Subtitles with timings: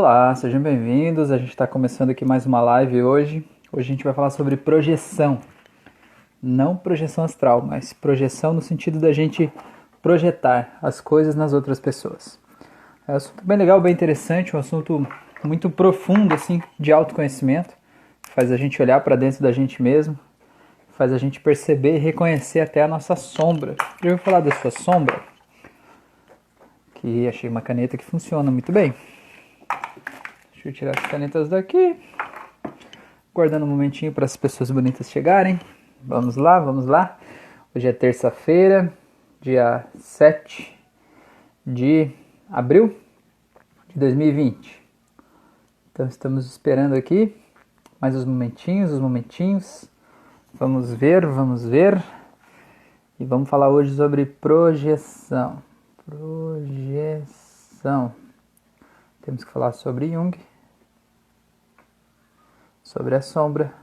[0.00, 1.32] Olá, sejam bem-vindos.
[1.32, 3.44] A gente está começando aqui mais uma live hoje.
[3.72, 5.40] Hoje a gente vai falar sobre projeção.
[6.40, 9.52] Não projeção astral, mas projeção no sentido da gente
[10.00, 12.38] projetar as coisas nas outras pessoas.
[13.08, 15.04] É um assunto bem legal, bem interessante, um assunto
[15.42, 17.74] muito profundo assim de autoconhecimento.
[18.36, 20.16] Faz a gente olhar para dentro da gente mesmo,
[20.92, 23.74] faz a gente perceber e reconhecer até a nossa sombra.
[24.00, 25.18] Já ouviu falar da sua sombra?
[26.94, 28.94] Que achei uma caneta que funciona muito bem.
[30.58, 31.96] Deixa eu tirar as canetas daqui.
[33.32, 35.56] Guardando um momentinho para as pessoas bonitas chegarem.
[36.02, 37.16] Vamos lá, vamos lá.
[37.72, 38.92] Hoje é terça-feira,
[39.40, 40.76] dia 7
[41.64, 42.10] de
[42.50, 42.98] abril
[43.86, 44.82] de 2020.
[45.92, 47.36] Então estamos esperando aqui
[48.00, 49.88] mais uns momentinhos, os momentinhos.
[50.52, 52.02] Vamos ver, vamos ver.
[53.20, 55.62] E vamos falar hoje sobre projeção.
[56.04, 57.28] Projeção.
[59.22, 60.38] Temos que falar sobre Jung,
[62.82, 63.74] sobre a sombra.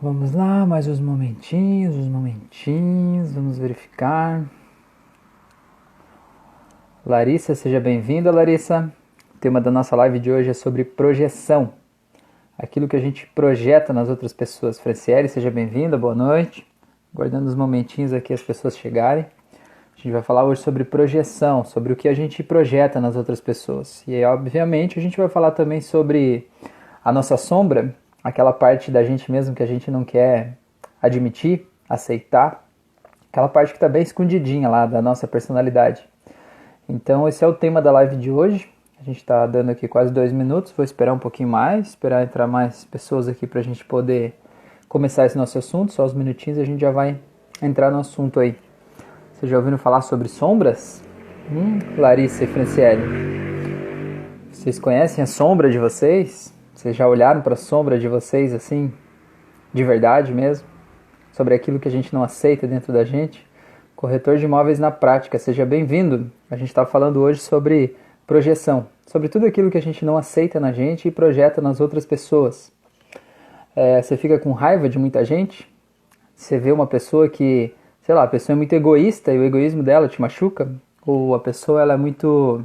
[0.00, 4.44] Vamos lá, mais uns momentinhos, uns momentinhos, vamos verificar.
[7.04, 8.92] Larissa, seja bem-vinda, Larissa.
[9.34, 11.74] O tema da nossa live de hoje é sobre projeção.
[12.58, 14.80] Aquilo que a gente projeta nas outras pessoas.
[14.80, 16.66] Franciele, seja bem-vinda, boa noite.
[17.12, 19.26] Guardando os momentinhos aqui as pessoas chegarem.
[20.06, 24.04] Gente vai falar hoje sobre projeção, sobre o que a gente projeta nas outras pessoas.
[24.06, 26.48] E obviamente, a gente vai falar também sobre
[27.04, 30.58] a nossa sombra, aquela parte da gente mesmo que a gente não quer
[31.02, 32.64] admitir, aceitar,
[33.32, 36.08] aquela parte que está bem escondidinha lá da nossa personalidade.
[36.88, 38.70] Então, esse é o tema da live de hoje.
[39.00, 42.46] A gente está dando aqui quase dois minutos, vou esperar um pouquinho mais, esperar entrar
[42.46, 44.38] mais pessoas aqui para a gente poder
[44.88, 45.92] começar esse nosso assunto.
[45.92, 47.18] Só uns minutinhos e a gente já vai
[47.60, 48.65] entrar no assunto aí.
[49.36, 51.02] Vocês já ouviram falar sobre sombras?
[51.52, 53.02] Hum, Larissa e Franciele.
[54.50, 56.54] Vocês conhecem a sombra de vocês?
[56.74, 58.90] Vocês já olharam para a sombra de vocês assim,
[59.74, 60.66] de verdade mesmo?
[61.32, 63.46] Sobre aquilo que a gente não aceita dentro da gente?
[63.94, 66.32] Corretor de imóveis na prática, seja bem-vindo.
[66.50, 67.94] A gente está falando hoje sobre
[68.26, 72.06] projeção, sobre tudo aquilo que a gente não aceita na gente e projeta nas outras
[72.06, 72.72] pessoas.
[73.76, 75.70] É, você fica com raiva de muita gente?
[76.34, 77.74] Você vê uma pessoa que
[78.06, 80.70] sei lá, a pessoa é muito egoísta e o egoísmo dela te machuca,
[81.04, 82.64] ou a pessoa ela é muito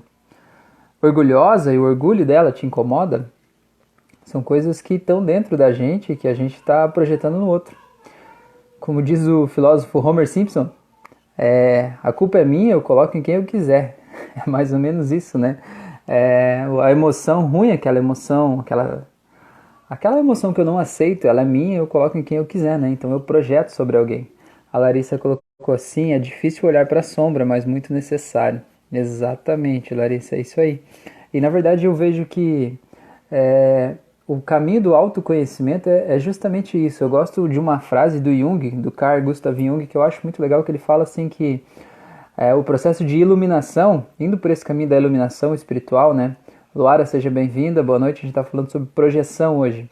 [1.01, 3.27] orgulhosa e o orgulho dela te incomoda,
[4.23, 7.75] são coisas que estão dentro da gente que a gente está projetando no outro.
[8.79, 10.69] Como diz o filósofo Homer Simpson,
[11.35, 13.97] é, a culpa é minha, eu coloco em quem eu quiser.
[14.45, 15.57] É mais ou menos isso, né?
[16.07, 19.07] É, a emoção ruim, aquela emoção, aquela,
[19.89, 22.77] aquela emoção que eu não aceito, ela é minha, eu coloco em quem eu quiser,
[22.77, 22.89] né?
[22.89, 24.29] Então eu projeto sobre alguém.
[24.71, 28.61] A Larissa colocou assim: é difícil olhar para a sombra, mas muito necessário.
[28.91, 30.81] Exatamente, Larissa, é isso aí.
[31.33, 32.77] E na verdade eu vejo que
[33.31, 33.95] é,
[34.27, 37.03] o caminho do autoconhecimento é, é, justamente isso.
[37.03, 40.41] Eu gosto de uma frase do Jung, do Carl Gustav Jung, que eu acho muito
[40.41, 41.63] legal, que ele fala assim que
[42.37, 46.35] é, o processo de iluminação, indo por esse caminho da iluminação espiritual, né?
[46.73, 48.19] Luara, seja bem-vinda, boa noite.
[48.19, 49.89] A gente está falando sobre projeção hoje.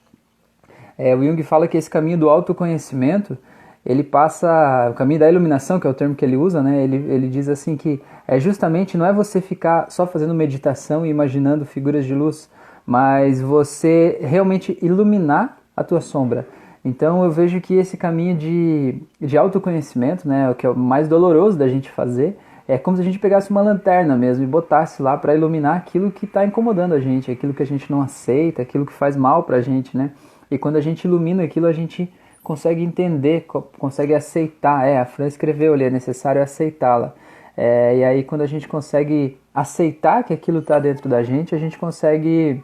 [0.97, 3.37] É, o Jung fala que esse caminho do autoconhecimento
[3.85, 6.83] ele passa o caminho da iluminação, que é o termo que ele usa, né?
[6.83, 11.09] Ele, ele diz assim que é justamente não é você ficar só fazendo meditação e
[11.09, 12.49] imaginando figuras de luz,
[12.85, 16.47] mas você realmente iluminar a tua sombra.
[16.83, 21.07] Então eu vejo que esse caminho de, de autoconhecimento, né, o que é o mais
[21.07, 22.37] doloroso da gente fazer,
[22.67, 26.11] é como se a gente pegasse uma lanterna mesmo e botasse lá para iluminar aquilo
[26.11, 29.43] que está incomodando a gente, aquilo que a gente não aceita, aquilo que faz mal
[29.43, 30.11] para a gente, né?
[30.51, 32.11] E quando a gente ilumina aquilo, a gente
[32.49, 33.45] consegue entender,
[33.77, 34.83] consegue aceitar.
[34.87, 37.13] É, a Fran escreveu ali, é necessário aceitá-la.
[37.55, 41.59] É, e aí, quando a gente consegue aceitar que aquilo está dentro da gente, a
[41.59, 42.63] gente consegue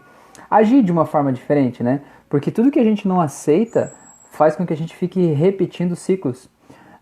[0.50, 2.01] agir de uma forma diferente, né?
[2.28, 3.94] Porque tudo que a gente não aceita
[4.31, 6.49] faz com que a gente fique repetindo ciclos.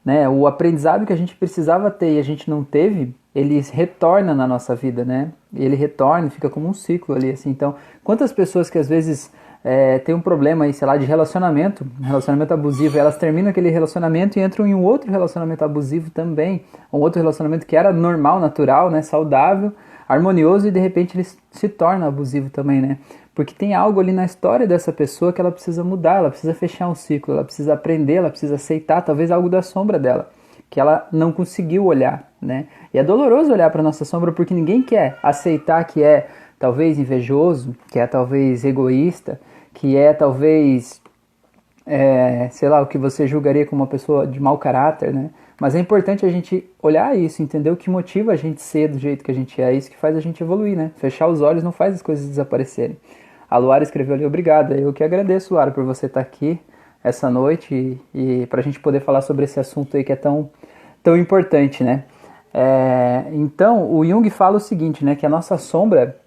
[0.04, 0.28] Né?
[0.28, 4.46] O aprendizado que a gente precisava ter e a gente não teve, ele retorna na
[4.46, 5.32] nossa vida, né?
[5.56, 7.50] Ele retorna, fica como um ciclo ali, assim.
[7.50, 9.32] Então, quantas pessoas que às vezes
[9.64, 14.38] é, tem um problema aí, sei lá, de relacionamento, relacionamento abusivo, elas terminam aquele relacionamento
[14.38, 18.92] e entram em um outro relacionamento abusivo também, um outro relacionamento que era normal, natural,
[18.92, 19.72] né, saudável,
[20.08, 22.98] harmonioso e de repente ele se torna abusivo também, né?
[23.34, 26.90] Porque tem algo ali na história dessa pessoa que ela precisa mudar, ela precisa fechar
[26.90, 30.30] um ciclo, ela precisa aprender, ela precisa aceitar talvez algo da sombra dela,
[30.70, 32.68] que ela não conseguiu olhar, né?
[32.94, 36.28] E é doloroso olhar para nossa sombra porque ninguém quer aceitar que é
[36.60, 39.40] talvez invejoso, que é talvez egoísta,
[39.74, 41.02] que é talvez
[41.86, 45.30] é, sei lá, o que você julgaria como uma pessoa de mau caráter, né?
[45.60, 48.98] Mas é importante a gente olhar isso, entender o que motiva a gente ser do
[48.98, 50.92] jeito que a gente é, isso que faz a gente evoluir, né?
[50.98, 52.98] Fechar os olhos não faz as coisas desaparecerem.
[53.50, 54.76] A Luara escreveu ali, obrigada.
[54.76, 56.60] Eu que agradeço, Luara, por você estar aqui
[57.04, 60.16] essa noite e, e para a gente poder falar sobre esse assunto aí que é
[60.16, 60.50] tão,
[61.04, 62.06] tão importante, né?
[62.54, 65.16] É, então, o Jung fala o seguinte, né?
[65.16, 66.18] Que a nossa sombra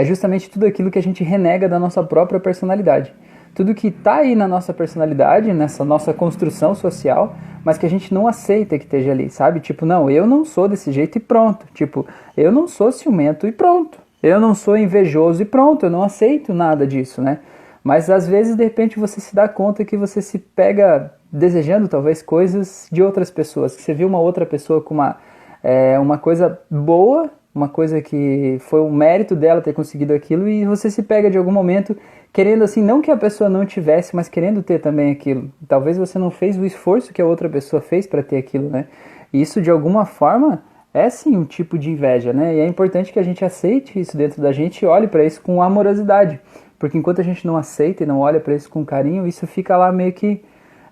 [0.00, 3.12] é justamente tudo aquilo que a gente renega da nossa própria personalidade
[3.58, 7.34] tudo que está aí na nossa personalidade, nessa nossa construção social,
[7.64, 9.58] mas que a gente não aceita que esteja ali, sabe?
[9.58, 11.66] Tipo, não, eu não sou desse jeito e pronto.
[11.74, 12.06] Tipo,
[12.36, 13.98] eu não sou ciumento e pronto.
[14.22, 17.40] Eu não sou invejoso e pronto, eu não aceito nada disso, né?
[17.82, 22.22] Mas às vezes, de repente, você se dá conta que você se pega desejando talvez
[22.22, 25.16] coisas de outras pessoas, que você viu uma outra pessoa com uma,
[25.64, 30.64] é, uma coisa boa, uma coisa que foi um mérito dela ter conseguido aquilo, e
[30.64, 31.96] você se pega de algum momento
[32.32, 35.50] querendo assim, não que a pessoa não tivesse, mas querendo ter também aquilo.
[35.66, 38.86] Talvez você não fez o esforço que a outra pessoa fez para ter aquilo, né?
[39.32, 40.62] E isso de alguma forma
[40.92, 42.54] é sim um tipo de inveja, né?
[42.54, 45.40] E é importante que a gente aceite isso dentro da gente e olhe para isso
[45.42, 46.40] com amorosidade,
[46.78, 49.76] porque enquanto a gente não aceita e não olha para isso com carinho, isso fica
[49.76, 50.42] lá meio que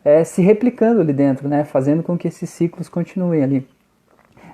[0.04, 1.64] é, se replicando ali dentro, né?
[1.64, 3.75] Fazendo com que esses ciclos continuem ali.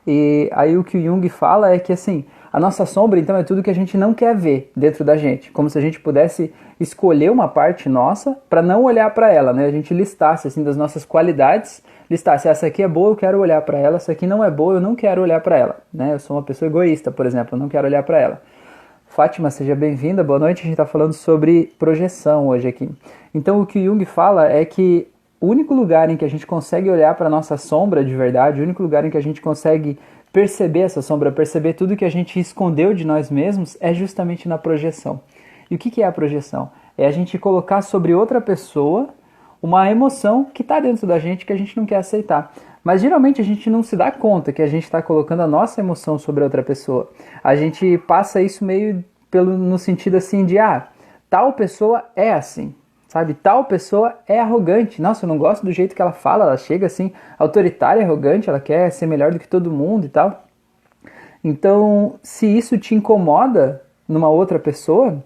[0.06, 3.42] E aí o que o Jung fala é que assim, a nossa sombra, então, é
[3.42, 6.52] tudo que a gente não quer ver dentro da gente, como se a gente pudesse
[6.78, 9.64] escolher uma parte nossa para não olhar para ela, né?
[9.64, 13.62] A gente listasse assim das nossas qualidades, listasse essa aqui é boa, eu quero olhar
[13.62, 16.12] para ela, essa aqui não é boa, eu não quero olhar para ela, né?
[16.12, 18.42] Eu sou uma pessoa egoísta, por exemplo, eu não quero olhar para ela.
[19.06, 20.60] Fátima, seja bem-vinda, boa noite.
[20.60, 22.88] A gente está falando sobre projeção hoje aqui.
[23.34, 25.06] Então, o que Jung fala é que
[25.42, 28.62] o único lugar em que a gente consegue olhar para nossa sombra de verdade, o
[28.62, 29.98] único lugar em que a gente consegue
[30.32, 34.56] perceber essa sombra, perceber tudo que a gente escondeu de nós mesmos é justamente na
[34.56, 35.20] projeção.
[35.68, 36.70] E o que é a projeção?
[36.96, 39.08] É a gente colocar sobre outra pessoa
[39.60, 42.52] uma emoção que está dentro da gente que a gente não quer aceitar.
[42.84, 45.80] Mas geralmente a gente não se dá conta que a gente está colocando a nossa
[45.80, 47.10] emoção sobre outra pessoa.
[47.42, 50.86] A gente passa isso meio pelo, no sentido assim de, ah,
[51.28, 52.72] tal pessoa é assim
[53.12, 53.34] sabe?
[53.34, 55.02] Tal pessoa é arrogante.
[55.02, 58.58] Nossa, eu não gosto do jeito que ela fala, ela chega assim, autoritária, arrogante, ela
[58.58, 60.46] quer ser melhor do que todo mundo e tal.
[61.44, 65.22] Então, se isso te incomoda numa outra pessoa,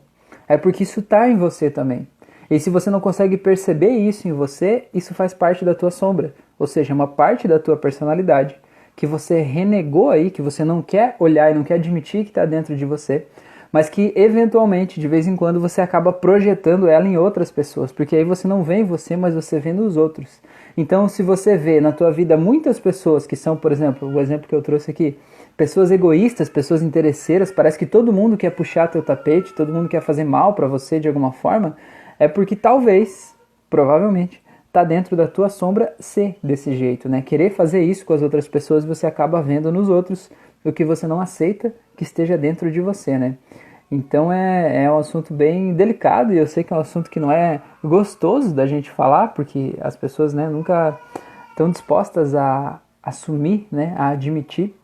[0.48, 2.08] é porque isso está em você também.
[2.50, 6.34] E se você não consegue perceber isso em você, isso faz parte da tua sombra,
[6.58, 8.58] ou seja, uma parte da tua personalidade
[8.96, 12.44] que você renegou aí, que você não quer olhar e não quer admitir que está
[12.44, 13.28] dentro de você
[13.76, 18.16] mas que eventualmente, de vez em quando, você acaba projetando ela em outras pessoas, porque
[18.16, 20.40] aí você não vê em você, mas você vê nos outros.
[20.74, 24.48] Então, se você vê na tua vida muitas pessoas que são, por exemplo, o exemplo
[24.48, 25.18] que eu trouxe aqui,
[25.58, 30.00] pessoas egoístas, pessoas interesseiras, parece que todo mundo quer puxar teu tapete, todo mundo quer
[30.00, 31.76] fazer mal para você de alguma forma,
[32.18, 33.34] é porque talvez,
[33.68, 37.20] provavelmente, tá dentro da tua sombra ser desse jeito, né?
[37.20, 40.30] Querer fazer isso com as outras pessoas, você acaba vendo nos outros
[40.64, 43.36] o que você não aceita que esteja dentro de você, né?
[43.90, 47.20] Então é, é um assunto bem delicado e eu sei que é um assunto que
[47.20, 50.98] não é gostoso da gente falar, porque as pessoas né, nunca
[51.50, 54.74] estão dispostas a assumir, né, a admitir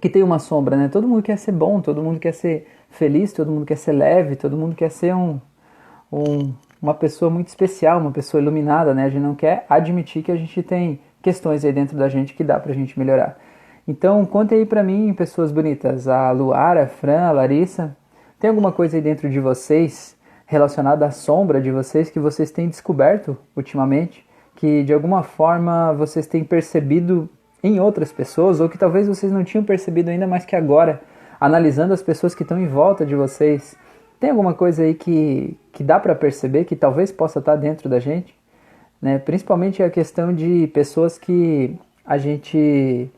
[0.00, 0.88] que tem uma sombra, né?
[0.88, 4.36] Todo mundo quer ser bom, todo mundo quer ser feliz, todo mundo quer ser leve,
[4.36, 5.40] todo mundo quer ser um,
[6.12, 9.04] um, uma pessoa muito especial, uma pessoa iluminada, né?
[9.04, 12.44] A gente não quer admitir que a gente tem questões aí dentro da gente que
[12.44, 13.38] dá pra gente melhorar.
[13.88, 17.96] Então, conte aí pra mim, pessoas bonitas, a Luara, a Fran, a Larissa,
[18.38, 20.16] tem alguma coisa aí dentro de vocês
[20.46, 24.24] relacionada à sombra de vocês que vocês têm descoberto ultimamente?
[24.54, 27.28] Que de alguma forma vocês têm percebido
[27.62, 31.00] em outras pessoas ou que talvez vocês não tinham percebido ainda, mas que agora,
[31.40, 33.76] analisando as pessoas que estão em volta de vocês,
[34.20, 37.98] tem alguma coisa aí que, que dá para perceber que talvez possa estar dentro da
[37.98, 38.34] gente?
[39.00, 39.18] Né?
[39.18, 43.10] Principalmente a questão de pessoas que a gente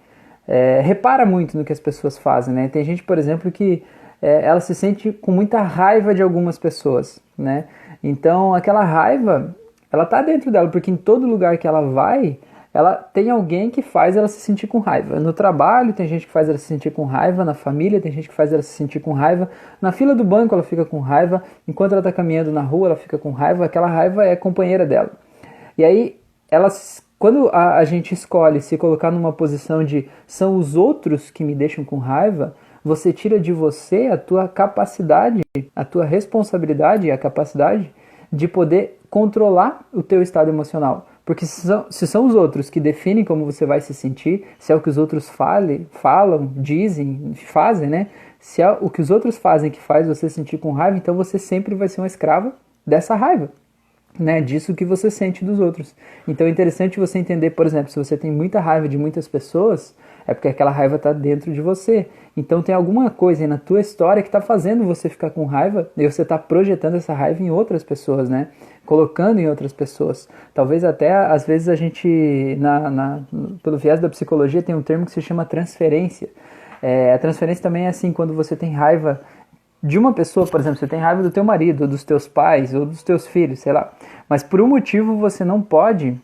[0.46, 2.54] é, repara muito no que as pessoas fazem.
[2.54, 2.68] Né?
[2.68, 3.84] Tem gente, por exemplo, que
[4.20, 7.64] é, ela se sente com muita raiva de algumas pessoas, né?
[8.02, 9.54] Então aquela raiva,
[9.90, 12.38] ela tá dentro dela, porque em todo lugar que ela vai,
[12.72, 15.18] ela tem alguém que faz ela se sentir com raiva.
[15.18, 18.28] No trabalho tem gente que faz ela se sentir com raiva, na família tem gente
[18.28, 21.42] que faz ela se sentir com raiva, na fila do banco ela fica com raiva,
[21.66, 25.10] enquanto ela está caminhando na rua ela fica com raiva, aquela raiva é companheira dela.
[25.76, 26.20] E aí
[26.50, 26.68] ela
[27.18, 31.54] quando a, a gente escolhe se colocar numa posição de são os outros que me
[31.54, 32.54] deixam com raiva,
[32.84, 35.42] você tira de você a tua capacidade,
[35.74, 37.92] a tua responsabilidade e a capacidade
[38.32, 41.08] de poder controlar o teu estado emocional.
[41.24, 44.72] Porque se são, se são, os outros que definem como você vai se sentir, se
[44.72, 48.06] é o que os outros fale, falam, dizem, fazem, né?
[48.40, 51.38] Se é o que os outros fazem que faz você sentir com raiva, então você
[51.38, 52.52] sempre vai ser uma escrava
[52.86, 53.50] dessa raiva.
[54.18, 55.94] né, disso que você sente dos outros.
[56.26, 59.94] Então é interessante você entender, por exemplo, se você tem muita raiva de muitas pessoas,
[60.28, 62.06] é porque aquela raiva está dentro de você.
[62.36, 65.90] Então tem alguma coisa aí na tua história que está fazendo você ficar com raiva
[65.96, 68.48] e você está projetando essa raiva em outras pessoas, né?
[68.84, 70.28] Colocando em outras pessoas.
[70.52, 73.20] Talvez até, às vezes, a gente, na, na
[73.62, 76.28] pelo viés da psicologia, tem um termo que se chama transferência.
[76.82, 79.22] É, a transferência também é assim, quando você tem raiva
[79.82, 82.74] de uma pessoa, por exemplo, você tem raiva do teu marido, ou dos teus pais,
[82.74, 83.92] ou dos teus filhos, sei lá.
[84.28, 86.20] Mas por um motivo você não pode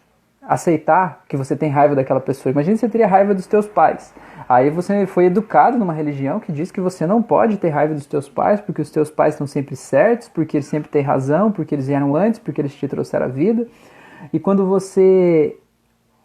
[0.48, 2.52] aceitar que você tem raiva daquela pessoa.
[2.52, 4.14] Imagina você teria raiva dos teus pais.
[4.48, 8.06] Aí você foi educado numa religião que diz que você não pode ter raiva dos
[8.06, 11.74] teus pais, porque os teus pais estão sempre certos, porque eles sempre têm razão, porque
[11.74, 13.66] eles vieram antes, porque eles te trouxeram a vida.
[14.32, 15.56] E quando você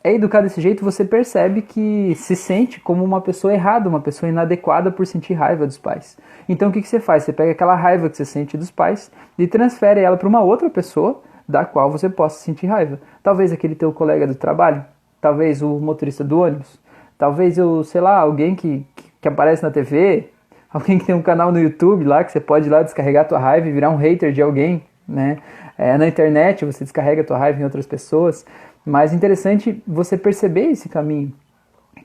[0.03, 4.29] é educado desse jeito, você percebe que se sente como uma pessoa errada, uma pessoa
[4.29, 6.17] inadequada por sentir raiva dos pais.
[6.47, 7.23] Então o que, que você faz?
[7.23, 10.69] Você pega aquela raiva que você sente dos pais e transfere ela para uma outra
[10.69, 13.00] pessoa da qual você possa sentir raiva.
[13.24, 14.86] Talvez aquele teu colega do trabalho,
[15.20, 16.79] talvez o motorista do ônibus,
[17.18, 18.86] talvez eu, sei lá, alguém que,
[19.20, 20.29] que aparece na TV,
[20.72, 23.39] alguém que tem um canal no YouTube lá que você pode ir lá descarregar tua
[23.39, 25.39] raiva e virar um hater de alguém, né?
[25.75, 28.46] É, na internet você descarrega tua raiva em outras pessoas,
[28.86, 31.34] mas interessante você perceber esse caminho,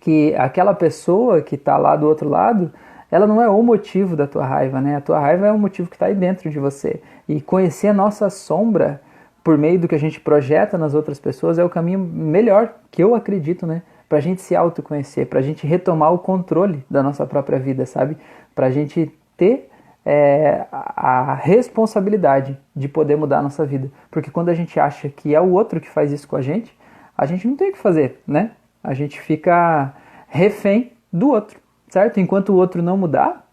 [0.00, 2.72] que aquela pessoa que está lá do outro lado,
[3.10, 4.96] ela não é o motivo da tua raiva, né?
[4.96, 7.02] A tua raiva é o motivo que está aí dentro de você.
[7.28, 9.02] E conhecer a nossa sombra
[9.44, 13.04] por meio do que a gente projeta nas outras pessoas, é o caminho melhor, que
[13.04, 13.82] eu acredito, né?
[14.08, 18.16] Pra gente se autoconhecer, pra gente retomar o controle da nossa própria vida, sabe?
[18.54, 19.68] Pra gente ter
[20.04, 23.90] é, a responsabilidade de poder mudar a nossa vida.
[24.10, 26.74] Porque quando a gente acha que é o outro que faz isso com a gente,
[27.16, 28.52] a gente não tem o que fazer, né?
[28.82, 29.94] A gente fica
[30.26, 31.58] refém do outro,
[31.88, 32.18] certo?
[32.18, 33.46] Enquanto o outro não mudar,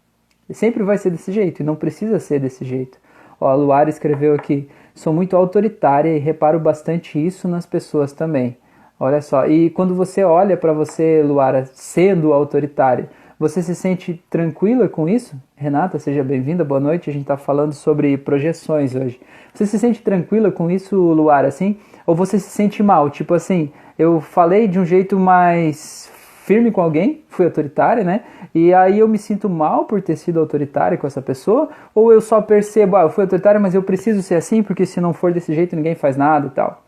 [0.50, 2.98] sempre vai ser desse jeito e não precisa ser desse jeito.
[3.42, 8.56] Ó, a Luara escreveu aqui: sou muito autoritária e reparo bastante isso nas pessoas também.
[8.98, 14.88] Olha só, e quando você olha para você, Luara, sendo autoritária, você se sente tranquila
[14.88, 15.34] com isso?
[15.56, 17.10] Renata, seja bem-vinda, boa noite.
[17.10, 19.20] A gente está falando sobre projeções hoje.
[19.52, 21.76] Você se sente tranquila com isso, Luara, assim?
[22.06, 23.10] Ou você se sente mal?
[23.10, 26.08] Tipo assim, eu falei de um jeito mais
[26.44, 28.22] firme com alguém, fui autoritária, né?
[28.52, 32.20] E aí eu me sinto mal por ter sido autoritária com essa pessoa, ou eu
[32.20, 35.32] só percebo, ah, eu fui autoritária, mas eu preciso ser assim, porque se não for
[35.32, 36.82] desse jeito ninguém faz nada e tal.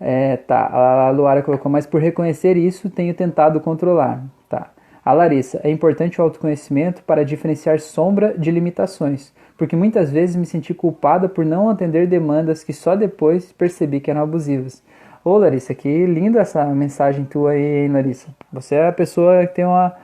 [0.00, 4.22] É, tá, a Luara colocou, mas por reconhecer isso tenho tentado controlar.
[4.48, 4.70] Tá.
[5.04, 10.46] A Larissa, é importante o autoconhecimento para diferenciar sombra de limitações, porque muitas vezes me
[10.46, 14.82] senti culpada por não atender demandas que só depois percebi que eram abusivas.
[15.24, 18.28] Ô Larissa, que linda essa mensagem tua aí, hein, Larissa?
[18.52, 19.94] Você é a pessoa que tem uma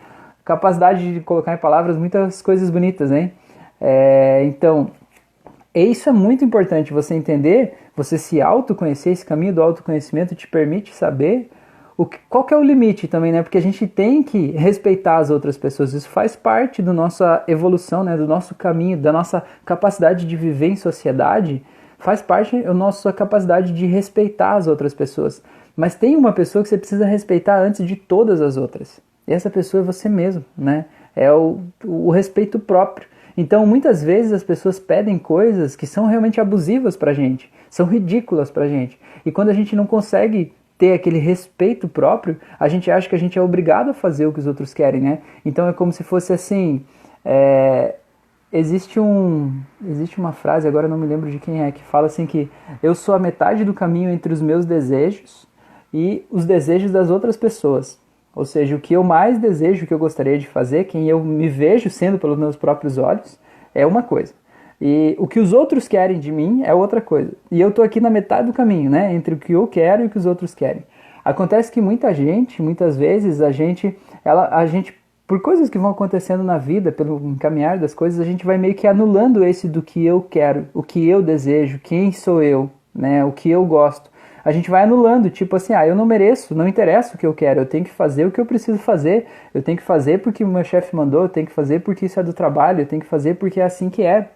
[0.43, 3.31] capacidade de colocar em palavras muitas coisas bonitas, hein?
[3.79, 4.91] É, então,
[5.75, 10.95] isso é muito importante você entender, você se autoconhecer, esse caminho do autoconhecimento te permite
[10.95, 11.51] saber
[11.99, 13.43] o que, qual que é o limite também, né?
[13.43, 15.93] Porque a gente tem que respeitar as outras pessoas.
[15.93, 18.17] Isso faz parte da nossa evolução, né?
[18.17, 21.63] Do nosso caminho, da nossa capacidade de viver em sociedade
[22.01, 25.43] faz parte da nossa capacidade de respeitar as outras pessoas.
[25.77, 29.01] Mas tem uma pessoa que você precisa respeitar antes de todas as outras.
[29.27, 30.87] E essa pessoa é você mesmo, né?
[31.15, 33.07] É o, o respeito próprio.
[33.37, 38.51] Então, muitas vezes as pessoas pedem coisas que são realmente abusivas pra gente, são ridículas
[38.51, 38.99] pra gente.
[39.25, 43.19] E quando a gente não consegue ter aquele respeito próprio, a gente acha que a
[43.19, 45.19] gente é obrigado a fazer o que os outros querem, né?
[45.45, 46.85] Então é como se fosse assim:
[47.25, 47.97] é,
[48.53, 49.53] existe um
[49.87, 52.51] existe uma frase agora não me lembro de quem é que fala assim que
[52.83, 55.47] eu sou a metade do caminho entre os meus desejos
[55.93, 57.99] e os desejos das outras pessoas.
[58.35, 61.23] Ou seja o que eu mais desejo o que eu gostaria de fazer quem eu
[61.23, 63.39] me vejo sendo pelos meus próprios olhos
[63.75, 64.35] é uma coisa.
[64.81, 67.33] E o que os outros querem de mim é outra coisa.
[67.51, 70.07] E eu tô aqui na metade do caminho né entre o que eu quero e
[70.07, 70.85] o que os outros querem.
[71.25, 75.00] Acontece que muita gente muitas vezes a gente ela a gente
[75.31, 78.75] por coisas que vão acontecendo na vida, pelo encaminhar das coisas, a gente vai meio
[78.75, 83.25] que anulando esse do que eu quero, o que eu desejo, quem sou eu, né,
[83.25, 84.11] o que eu gosto.
[84.45, 87.33] A gente vai anulando, tipo assim, ah, eu não mereço, não interessa o que eu
[87.33, 90.43] quero, eu tenho que fazer o que eu preciso fazer, eu tenho que fazer porque
[90.43, 93.01] o meu chefe mandou, eu tenho que fazer porque isso é do trabalho, eu tenho
[93.01, 94.31] que fazer porque é assim que é.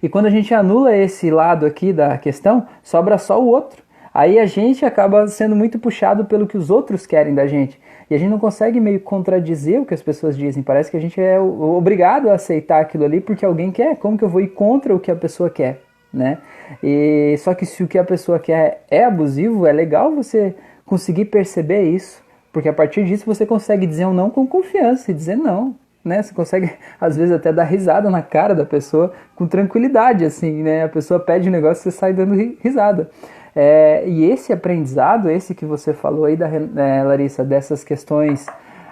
[0.00, 3.82] E quando a gente anula esse lado aqui da questão, sobra só o outro.
[4.14, 7.76] Aí a gente acaba sendo muito puxado pelo que os outros querem da gente.
[8.08, 10.62] E a gente não consegue meio contradizer o que as pessoas dizem.
[10.62, 13.96] Parece que a gente é obrigado a aceitar aquilo ali porque alguém quer.
[13.96, 15.82] Como que eu vou ir contra o que a pessoa quer?
[16.12, 16.38] Né?
[16.82, 21.26] E só que se o que a pessoa quer é abusivo, é legal você conseguir
[21.26, 22.22] perceber isso,
[22.52, 25.74] porque a partir disso você consegue dizer um não com confiança e dizer não.
[26.06, 26.22] né?
[26.22, 26.70] Você consegue,
[27.00, 30.84] às vezes, até dar risada na cara da pessoa com tranquilidade, assim, né?
[30.84, 33.10] A pessoa pede um negócio e você sai dando risada.
[33.58, 38.46] É, e esse aprendizado, esse que você falou aí, da, é, Larissa, dessas questões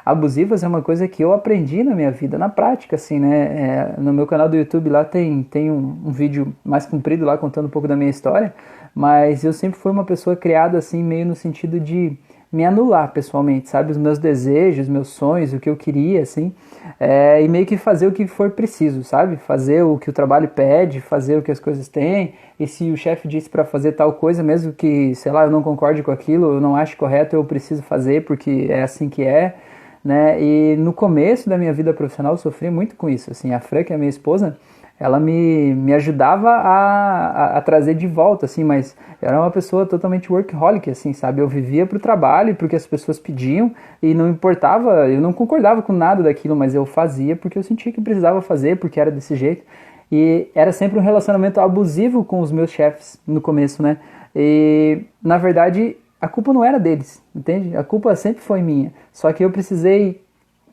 [0.05, 3.95] abusivas é uma coisa que eu aprendi na minha vida, na prática, assim, né?
[3.97, 7.37] É, no meu canal do YouTube lá tem, tem um, um, vídeo mais comprido lá
[7.37, 8.55] contando um pouco da minha história,
[8.95, 12.17] mas eu sempre fui uma pessoa criada assim, meio no sentido de
[12.55, 13.91] me anular pessoalmente, sabe?
[13.91, 16.55] Os meus desejos, meus sonhos, o que eu queria, assim,
[17.01, 19.37] é, e meio que fazer o que for preciso, sabe?
[19.37, 22.97] Fazer o que o trabalho pede, fazer o que as coisas têm, e se o
[22.97, 26.55] chefe disse para fazer tal coisa, mesmo que, sei lá, eu não concorde com aquilo,
[26.55, 29.57] eu não acho correto, eu preciso fazer porque é assim que é
[30.05, 30.41] né?
[30.41, 33.31] E no começo da minha vida profissional eu sofri muito com isso.
[33.31, 34.57] Assim, a Fran, que é minha esposa,
[35.05, 39.85] ela me, me ajudava a, a, a, trazer de volta, assim, mas era uma pessoa
[39.85, 41.43] totalmente workaholic, assim, sabe?
[41.43, 43.71] Eu vivia para o trabalho, porque as pessoas pediam
[44.03, 47.93] e não importava, eu não concordava com nada daquilo, mas eu fazia porque eu sentia
[47.93, 49.63] que precisava fazer, porque era desse jeito.
[50.11, 53.99] E era sempre um relacionamento abusivo com os meus chefes no começo, né?
[54.35, 57.77] E na verdade a culpa não era deles, entende?
[57.77, 58.91] A culpa sempre foi minha.
[59.13, 60.23] Só que eu precisei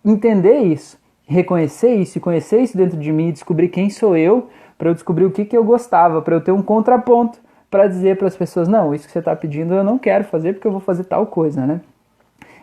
[0.06, 0.98] entender isso,
[1.32, 5.32] reconhecer isso, conhecer isso dentro de mim, descobrir quem sou eu, para eu descobrir o
[5.32, 8.94] que, que eu gostava, para eu ter um contraponto para dizer para as pessoas: não,
[8.94, 11.66] isso que você está pedindo eu não quero fazer porque eu vou fazer tal coisa,
[11.66, 11.82] né?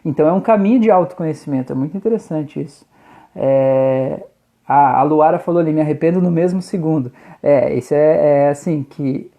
[0.04, 2.86] Então é um caminho de autoconhecimento, é muito interessante isso.
[3.34, 4.22] É,
[4.66, 7.10] a, a Luara falou ali: me arrependo no mesmo segundo.
[7.42, 9.30] É, isso é, é assim que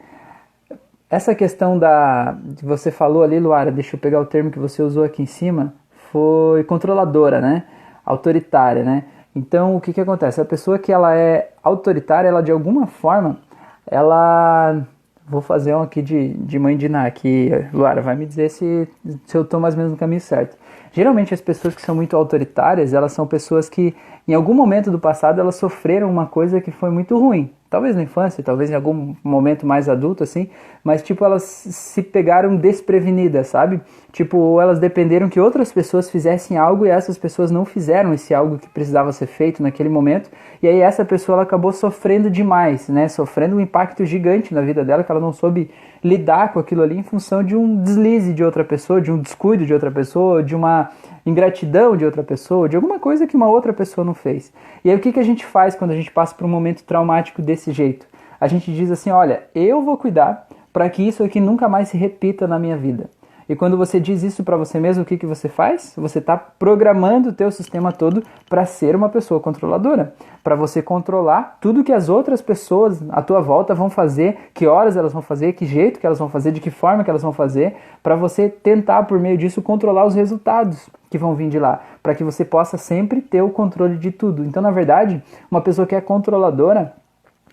[1.09, 2.37] essa questão da.
[2.57, 5.27] que você falou ali, Luara, deixa eu pegar o termo que você usou aqui em
[5.27, 5.73] cima,
[6.11, 7.63] foi controladora, né?
[8.05, 9.05] Autoritária, né?
[9.35, 10.41] Então, o que, que acontece?
[10.41, 13.37] A pessoa que ela é autoritária, ela de alguma forma,
[13.85, 14.85] ela.
[15.27, 18.87] Vou fazer um aqui de, de mãe de Ná, aqui, Luara, vai me dizer se,
[19.27, 20.57] se eu estou mais ou menos no caminho certo.
[20.91, 23.95] Geralmente, as pessoas que são muito autoritárias, elas são pessoas que,
[24.27, 28.03] em algum momento do passado, elas sofreram uma coisa que foi muito ruim talvez na
[28.03, 30.49] infância, talvez em algum momento mais adulto assim,
[30.83, 33.79] mas tipo elas se pegaram desprevenidas, sabe?
[34.11, 38.57] Tipo, elas dependeram que outras pessoas fizessem algo e essas pessoas não fizeram esse algo
[38.57, 40.31] que precisava ser feito naquele momento,
[40.63, 43.07] e aí essa pessoa ela acabou sofrendo demais, né?
[43.07, 45.69] Sofrendo um impacto gigante na vida dela que ela não soube
[46.03, 49.65] lidar com aquilo ali em função de um deslize de outra pessoa, de um descuido
[49.65, 50.89] de outra pessoa, de uma
[51.29, 54.51] ingratidão de outra pessoa, de alguma coisa que uma outra pessoa não fez.
[54.83, 56.83] E aí o que, que a gente faz quando a gente passa por um momento
[56.83, 58.07] traumático desse jeito?
[58.39, 61.97] A gente diz assim: olha, eu vou cuidar para que isso aqui nunca mais se
[61.97, 63.09] repita na minha vida.
[63.49, 65.93] E quando você diz isso para você mesmo, o que, que você faz?
[65.97, 70.13] Você está programando o teu sistema todo para ser uma pessoa controladora,
[70.43, 74.95] para você controlar tudo que as outras pessoas à tua volta vão fazer, que horas
[74.95, 77.33] elas vão fazer, que jeito que elas vão fazer, de que forma que elas vão
[77.33, 81.81] fazer, para você tentar por meio disso controlar os resultados que vão vir de lá,
[82.03, 84.45] para que você possa sempre ter o controle de tudo.
[84.45, 86.93] Então, na verdade, uma pessoa que é controladora,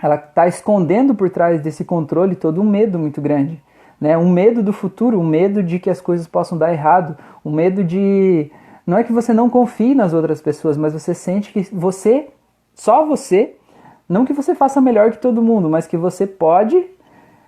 [0.02, 3.62] ela está escondendo por trás desse controle todo um medo muito grande
[4.00, 4.16] né?
[4.16, 7.82] Um medo do futuro, um medo de que as coisas possam dar errado, um medo
[7.82, 8.50] de
[8.86, 12.28] não é que você não confie nas outras pessoas, mas você sente que você,
[12.74, 13.56] só você,
[14.08, 16.84] não que você faça melhor que todo mundo, mas que você pode,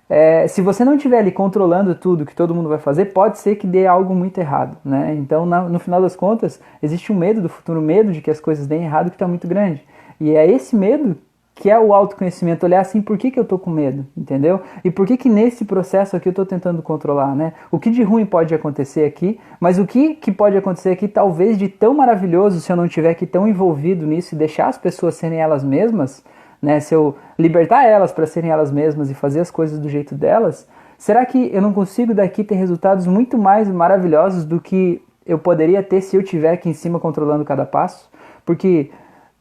[0.09, 3.55] é, se você não estiver ali controlando tudo que todo mundo vai fazer, pode ser
[3.57, 5.15] que dê algo muito errado, né?
[5.15, 8.31] Então, na, no final das contas, existe um medo do futuro, um medo de que
[8.31, 9.85] as coisas deem errado que está muito grande.
[10.19, 11.15] E é esse medo
[11.59, 14.61] que é o autoconhecimento, olhar assim, por que, que eu tô com medo, entendeu?
[14.81, 17.53] E por que que nesse processo aqui eu tô tentando controlar, né?
[17.69, 21.57] O que de ruim pode acontecer aqui, mas o que, que pode acontecer aqui, talvez
[21.57, 25.15] de tão maravilhoso, se eu não tiver aqui tão envolvido nisso e deixar as pessoas
[25.15, 26.23] serem elas mesmas,
[26.61, 26.79] né?
[26.79, 30.67] Se eu libertar elas para serem elas mesmas e fazer as coisas do jeito delas,
[30.97, 35.83] será que eu não consigo daqui ter resultados muito mais maravilhosos do que eu poderia
[35.83, 38.09] ter se eu estiver aqui em cima controlando cada passo?
[38.45, 38.89] Porque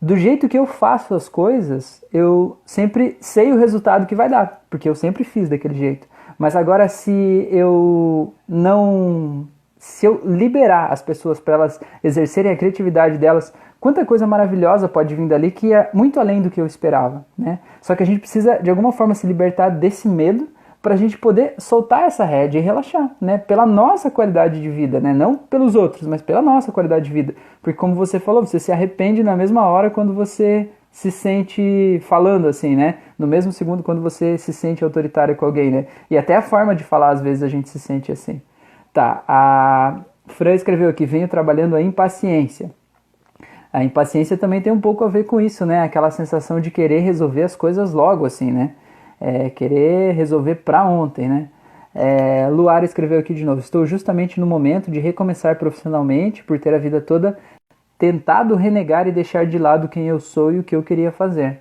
[0.01, 4.63] do jeito que eu faço as coisas, eu sempre sei o resultado que vai dar,
[4.71, 6.07] porque eu sempre fiz daquele jeito.
[6.39, 9.49] Mas agora, se eu não.
[9.77, 15.15] Se eu liberar as pessoas para elas exercerem a criatividade delas, quanta coisa maravilhosa pode
[15.15, 17.59] vir dali que é muito além do que eu esperava, né?
[17.81, 20.49] Só que a gente precisa, de alguma forma, se libertar desse medo
[20.81, 23.39] para a gente poder soltar essa rédea e relaxar, né?
[23.39, 25.13] Pela nossa qualidade de vida, né?
[25.13, 27.35] Não pelos outros, mas pela nossa qualidade de vida.
[27.61, 32.49] Porque como você falou, você se arrepende na mesma hora quando você se sente falando
[32.49, 32.97] assim, né?
[33.19, 35.87] No mesmo segundo quando você se sente autoritário com alguém, né?
[36.11, 38.41] E até a forma de falar às vezes a gente se sente assim.
[38.93, 42.71] Tá, a Fran escreveu aqui, venho trabalhando a impaciência.
[43.79, 45.83] A impaciência também tem um pouco a ver com isso, né?
[45.83, 48.73] Aquela sensação de querer resolver as coisas logo, assim, né?
[49.21, 51.49] é, querer resolver para ontem, né?
[51.95, 56.75] É, Luara escreveu aqui de novo: Estou justamente no momento de recomeçar profissionalmente por ter
[56.75, 57.39] a vida toda
[57.99, 61.59] tentado renegar e deixar de lado quem eu sou e o que eu queria fazer.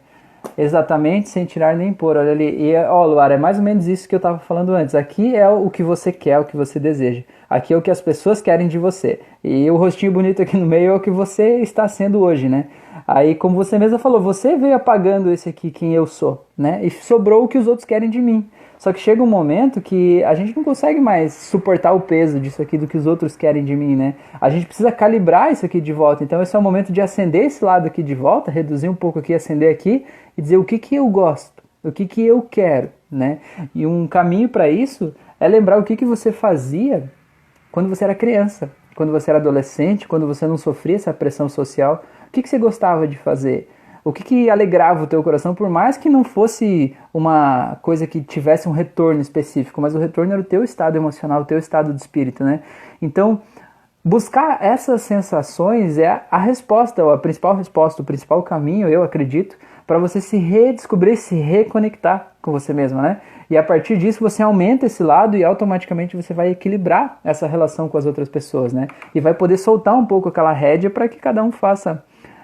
[0.55, 2.15] Exatamente, sem tirar nem pôr.
[2.15, 2.69] Olha ali.
[2.69, 4.93] E, ó, Luara, é mais ou menos isso que eu estava falando antes.
[4.93, 7.23] Aqui é o que você quer, o que você deseja.
[7.49, 9.19] Aqui é o que as pessoas querem de você.
[9.43, 12.65] E o rostinho bonito aqui no meio é o que você está sendo hoje, né?
[13.07, 16.81] Aí, como você mesma falou, você veio apagando esse aqui, quem eu sou, né?
[16.83, 18.49] E sobrou o que os outros querem de mim.
[18.77, 22.61] Só que chega um momento que a gente não consegue mais suportar o peso disso
[22.61, 24.15] aqui do que os outros querem de mim, né?
[24.39, 26.23] A gente precisa calibrar isso aqui de volta.
[26.23, 29.19] Então esse é o momento de acender esse lado aqui de volta, reduzir um pouco
[29.19, 30.05] aqui, acender aqui
[30.37, 33.39] e dizer o que que eu gosto, o que que eu quero, né?
[33.73, 37.09] E um caminho para isso é lembrar o que que você fazia
[37.77, 42.03] quando você era criança, quando você era adolescente, quando você não sofria essa pressão social.
[42.27, 43.69] O que que você gostava de fazer?
[44.03, 48.21] o que, que alegrava o teu coração, por mais que não fosse uma coisa que
[48.21, 51.93] tivesse um retorno específico, mas o retorno era o teu estado emocional, o teu estado
[51.93, 52.61] de espírito, né?
[53.01, 53.41] Então,
[54.03, 59.57] buscar essas sensações é a resposta, a principal resposta, o principal caminho, eu acredito,
[59.87, 63.21] para você se redescobrir, se reconectar com você mesmo, né?
[63.49, 67.87] E a partir disso você aumenta esse lado e automaticamente você vai equilibrar essa relação
[67.87, 68.87] com as outras pessoas, né?
[69.15, 72.03] E vai poder soltar um pouco aquela rédea para que cada um faça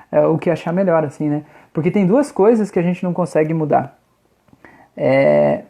[0.09, 1.43] é, o que achar melhor, assim, né?
[1.73, 3.99] Porque tem duas coisas que a gente não consegue mudar.
[4.95, 5.63] É...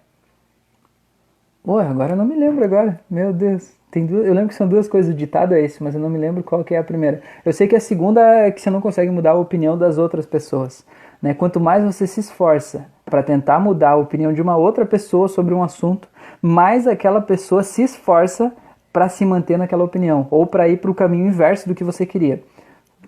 [1.66, 3.00] Ué, agora eu não me lembro agora.
[3.10, 3.72] Meu Deus.
[3.90, 4.26] Tem duas...
[4.28, 6.44] Eu lembro que são duas coisas, o ditado é esse, mas eu não me lembro
[6.44, 7.22] qual que é a primeira.
[7.46, 10.26] Eu sei que a segunda é que você não consegue mudar a opinião das outras
[10.26, 10.86] pessoas.
[11.24, 11.34] Né?
[11.34, 15.56] Quanto mais você se esforça para tentar mudar a opinião de uma outra pessoa sobre
[15.56, 16.08] um assunto,
[16.42, 18.54] mais aquela pessoa se esforça
[18.92, 22.06] para se manter naquela opinião ou para ir para o caminho inverso do que você
[22.06, 22.44] queria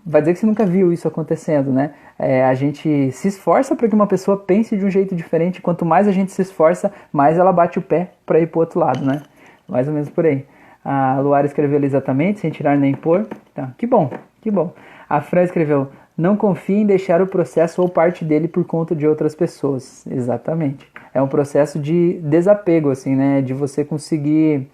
[0.06, 1.92] vai dizer que você nunca viu isso acontecendo, né?
[2.20, 5.62] É, a gente se esforça para que uma pessoa pense de um jeito diferente.
[5.62, 8.62] Quanto mais a gente se esforça, mais ela bate o pé para ir para o
[8.62, 9.24] outro lado, né?
[9.68, 10.46] Mais ou menos por aí.
[10.84, 13.28] A Luara escreveu exatamente, sem tirar nem pôr.
[13.56, 14.72] Tá, que bom, que bom.
[15.10, 19.08] A Fran escreveu: não confie em deixar o processo ou parte dele por conta de
[19.08, 20.06] outras pessoas.
[20.08, 20.88] Exatamente.
[21.14, 23.42] É um processo de desapego, assim, né?
[23.42, 24.68] De você conseguir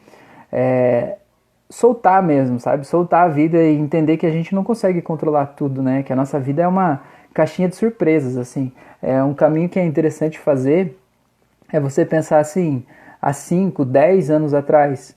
[0.51, 1.17] é,
[1.69, 2.85] soltar mesmo, sabe?
[2.85, 6.03] Soltar a vida e entender que a gente não consegue controlar tudo, né?
[6.03, 7.01] Que a nossa vida é uma
[7.33, 8.71] caixinha de surpresas, assim.
[9.01, 10.97] É um caminho que é interessante fazer
[11.71, 12.83] é você pensar assim,
[13.21, 15.15] há 5, 10 anos atrás,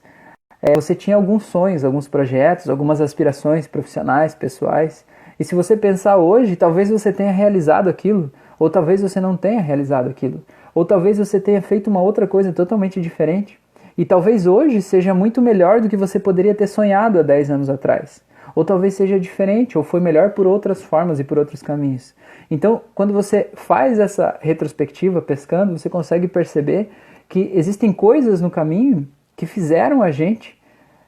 [0.62, 5.04] é, você tinha alguns sonhos, alguns projetos, algumas aspirações profissionais, pessoais.
[5.38, 9.60] E se você pensar hoje, talvez você tenha realizado aquilo, ou talvez você não tenha
[9.60, 10.42] realizado aquilo,
[10.74, 13.58] ou talvez você tenha feito uma outra coisa totalmente diferente.
[13.96, 17.70] E talvez hoje seja muito melhor do que você poderia ter sonhado há 10 anos
[17.70, 18.22] atrás.
[18.54, 22.14] Ou talvez seja diferente, ou foi melhor por outras formas e por outros caminhos.
[22.50, 26.90] Então, quando você faz essa retrospectiva pescando, você consegue perceber
[27.28, 30.56] que existem coisas no caminho que fizeram a gente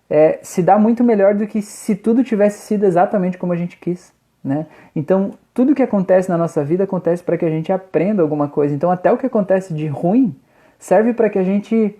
[0.08, 3.76] é, se dar muito melhor do que se tudo tivesse sido exatamente como a gente
[3.76, 4.15] quis.
[4.46, 4.64] Né?
[4.94, 8.72] Então, tudo que acontece na nossa vida acontece para que a gente aprenda alguma coisa.
[8.72, 10.36] Então, até o que acontece de ruim
[10.78, 11.98] serve para que a gente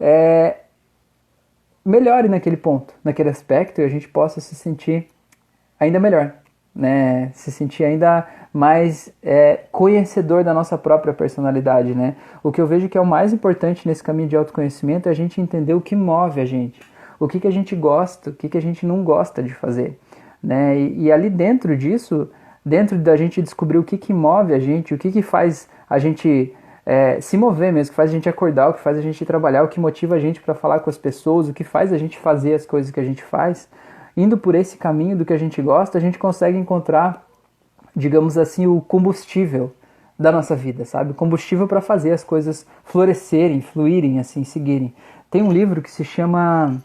[0.00, 0.56] é,
[1.84, 5.06] melhore naquele ponto, naquele aspecto, e a gente possa se sentir
[5.78, 6.32] ainda melhor,
[6.74, 7.30] né?
[7.34, 12.16] Se sentir ainda mais é, conhecedor da nossa própria personalidade, né?
[12.42, 15.14] O que eu vejo que é o mais importante nesse caminho de autoconhecimento é a
[15.14, 16.80] gente entender o que move a gente,
[17.20, 20.00] o que, que a gente gosta, o que, que a gente não gosta de fazer,
[20.42, 20.78] né?
[20.78, 22.28] E, e ali dentro disso,
[22.64, 25.98] dentro da gente descobrir o que, que move a gente, o que, que faz a
[25.98, 29.24] gente é, se mover mesmo, que faz a gente acordar, o que faz a gente
[29.24, 31.98] trabalhar, o que motiva a gente para falar com as pessoas, o que faz a
[31.98, 33.68] gente fazer as coisas que a gente faz,
[34.16, 37.24] indo por esse caminho do que a gente gosta, a gente consegue encontrar,
[37.94, 39.72] digamos assim, o combustível
[40.18, 41.12] da nossa vida, sabe?
[41.12, 44.94] O combustível para fazer as coisas florescerem, fluírem, assim, seguirem.
[45.30, 46.76] Tem um livro que se chama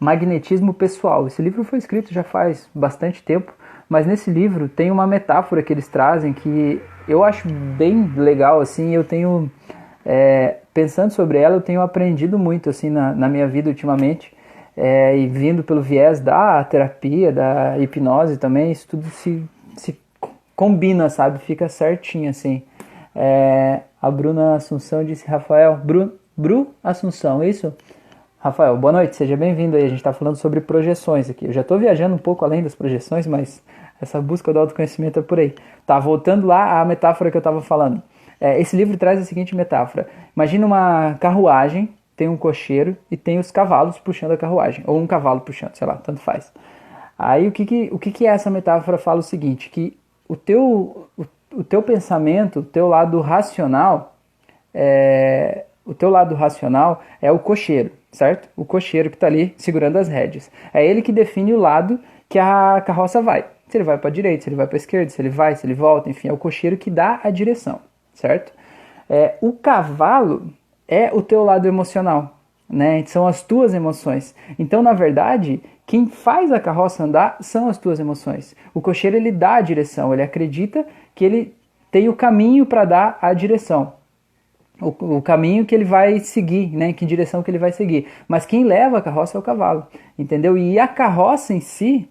[0.00, 1.26] Magnetismo Pessoal.
[1.26, 3.52] Esse livro foi escrito já faz bastante tempo,
[3.86, 8.94] mas nesse livro tem uma metáfora que eles trazem que eu acho bem legal, assim,
[8.94, 9.50] eu tenho,
[10.06, 14.34] é, pensando sobre ela, eu tenho aprendido muito, assim, na, na minha vida ultimamente,
[14.76, 19.44] é, e vindo pelo viés da terapia, da hipnose também, isso tudo se,
[19.76, 20.00] se
[20.56, 22.62] combina, sabe, fica certinho, assim.
[23.14, 27.74] É, a Bruna Assunção disse, Rafael, Bru, Bru Assunção, isso?
[28.42, 29.84] Rafael, boa noite, seja bem-vindo aí.
[29.84, 31.44] A gente está falando sobre projeções aqui.
[31.44, 33.62] Eu já estou viajando um pouco além das projeções, mas
[34.00, 35.54] essa busca do autoconhecimento é por aí.
[35.84, 38.02] Tá, voltando lá à metáfora que eu estava falando.
[38.40, 40.08] É, esse livro traz a seguinte metáfora.
[40.34, 44.82] Imagina uma carruagem, tem um cocheiro e tem os cavalos puxando a carruagem.
[44.86, 46.50] Ou um cavalo puxando, sei lá, tanto faz.
[47.18, 51.10] Aí o que, que, o que, que essa metáfora fala o seguinte, que o teu,
[51.14, 54.16] o, o teu pensamento, o teu lado racional,
[54.72, 58.48] é, o teu lado racional é o cocheiro, certo?
[58.56, 60.50] O cocheiro que está ali segurando as rédeas.
[60.72, 64.12] É ele que define o lado que a carroça vai se ele vai para a
[64.12, 66.32] direita, se ele vai para a esquerda, se ele vai, se ele volta, enfim, é
[66.32, 67.80] o cocheiro que dá a direção,
[68.12, 68.52] certo?
[69.08, 70.52] É, o cavalo
[70.88, 73.04] é o teu lado emocional, né?
[73.06, 74.34] São as tuas emoções.
[74.58, 78.56] Então, na verdade, quem faz a carroça andar são as tuas emoções.
[78.74, 81.54] O cocheiro ele dá a direção, ele acredita que ele
[81.92, 83.92] tem o caminho para dar a direção.
[84.80, 86.92] O, o, caminho que ele vai seguir, né?
[86.92, 88.06] Que direção que ele vai seguir.
[88.26, 89.86] Mas quem leva a carroça é o cavalo,
[90.18, 90.56] entendeu?
[90.56, 92.08] E a carroça em si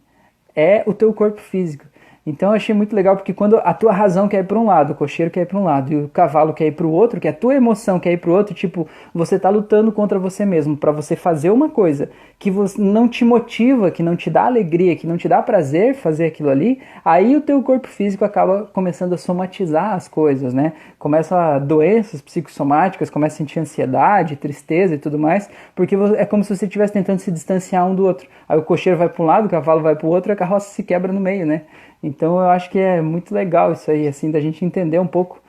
[0.55, 1.85] é o teu corpo físico.
[2.29, 4.93] Então eu achei muito legal porque quando a tua razão quer ir para um lado,
[4.93, 7.19] o cocheiro quer ir para um lado e o cavalo quer ir para o outro,
[7.19, 10.45] que a tua emoção quer ir para o outro, tipo, você está lutando contra você
[10.45, 14.95] mesmo para você fazer uma coisa que não te motiva, que não te dá alegria,
[14.95, 19.13] que não te dá prazer fazer aquilo ali, aí o teu corpo físico acaba começando
[19.13, 20.73] a somatizar as coisas, né?
[20.99, 26.53] Começa doenças psicossomáticas, começa a sentir ansiedade, tristeza e tudo mais, porque é como se
[26.53, 28.27] você estivesse tentando se distanciar um do outro.
[28.49, 30.69] Aí o cocheiro vai para um lado, o cavalo vai para o outro, a carroça
[30.71, 31.61] se quebra no meio, né?
[32.03, 35.41] Então eu acho que é muito legal isso aí, assim, da gente entender um pouco,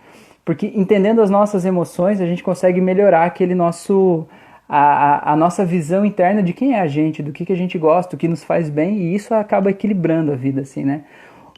[0.44, 4.28] porque entendendo as nossas emoções, a gente consegue melhorar aquele nosso
[4.72, 7.76] a, a, nossa visão interna de quem é a gente, do que, que a gente
[7.76, 11.02] gosta, o que nos faz bem, e isso acaba equilibrando a vida, assim, né?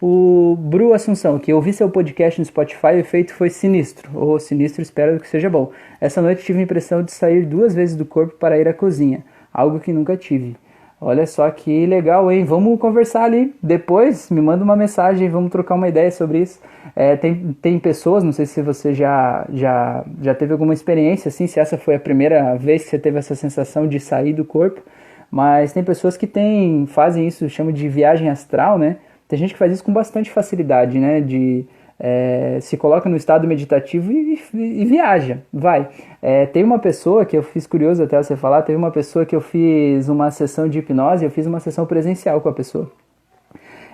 [0.05, 4.83] O Bru Assunção, que ouvi seu podcast no Spotify, o efeito foi sinistro, ou sinistro,
[4.83, 5.71] espero que seja bom.
[6.01, 9.25] Essa noite tive a impressão de sair duas vezes do corpo para ir à cozinha,
[9.55, 10.57] algo que nunca tive.
[11.01, 12.45] Olha só que legal, hein?
[12.45, 14.29] Vamos conversar ali depois.
[14.29, 16.61] Me manda uma mensagem, vamos trocar uma ideia sobre isso.
[16.97, 21.47] É, tem, tem pessoas, não sei se você já, já, já teve alguma experiência assim,
[21.47, 24.83] se essa foi a primeira vez que você teve essa sensação de sair do corpo,
[25.31, 28.97] mas tem pessoas que tem, fazem isso, chamam de viagem astral, né?
[29.33, 31.19] Tem gente que faz isso com bastante facilidade, né?
[31.19, 31.65] De
[31.99, 35.89] é, se coloca no estado meditativo e, e, e viaja, vai.
[36.21, 39.35] É, tem uma pessoa que eu fiz curioso até você falar, teve uma pessoa que
[39.35, 42.93] eu fiz uma sessão de hipnose, eu fiz uma sessão presencial com a pessoa.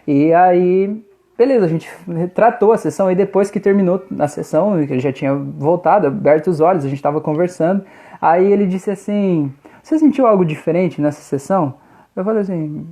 [0.04, 1.00] E aí,
[1.38, 1.88] beleza, a gente
[2.34, 6.48] tratou a sessão, e depois que terminou a sessão, que ele já tinha voltado, aberto
[6.48, 7.84] os olhos, a gente estava conversando,
[8.20, 9.52] aí ele disse assim,
[9.84, 11.74] você sentiu algo diferente nessa sessão?
[12.16, 12.84] Eu falei assim,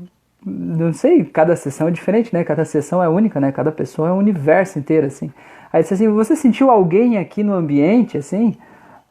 [0.46, 2.44] não sei, cada sessão é diferente, né?
[2.44, 3.50] Cada sessão é única, né?
[3.50, 5.32] Cada pessoa é um universo inteiro, assim.
[5.72, 8.56] Aí disse assim, você sentiu alguém aqui no ambiente, assim?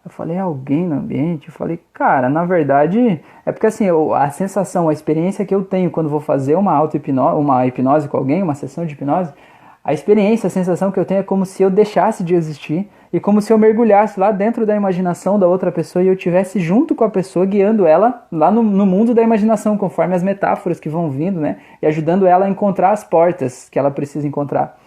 [0.06, 1.50] Eu falei, alguém no ambiente?
[1.50, 5.92] Eu falei, cara, na verdade, é porque assim, a sensação, a experiência que eu tenho
[5.92, 9.34] quando vou fazer uma auto-hipnose, uma hipnose com alguém, uma sessão de hipnose,
[9.84, 13.20] a experiência, a sensação que eu tenho é como se eu deixasse de existir e
[13.20, 16.94] como se eu mergulhasse lá dentro da imaginação da outra pessoa e eu tivesse junto
[16.96, 20.90] com a pessoa, guiando ela lá no, no, mundo da imaginação, conforme as metáforas que
[20.90, 21.58] vão vindo, né?
[21.82, 24.78] E ajudando ela a encontrar as portas que ela precisa encontrar.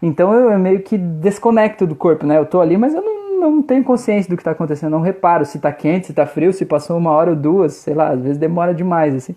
[0.00, 2.38] Então eu, eu meio que desconecto do corpo, né?
[2.38, 5.44] Eu tô ali, mas eu não, não tenho consciência do que está acontecendo, não reparo
[5.44, 8.20] se está quente, se está frio, se passou uma hora ou duas, sei lá, às
[8.20, 9.34] vezes demora demais, assim.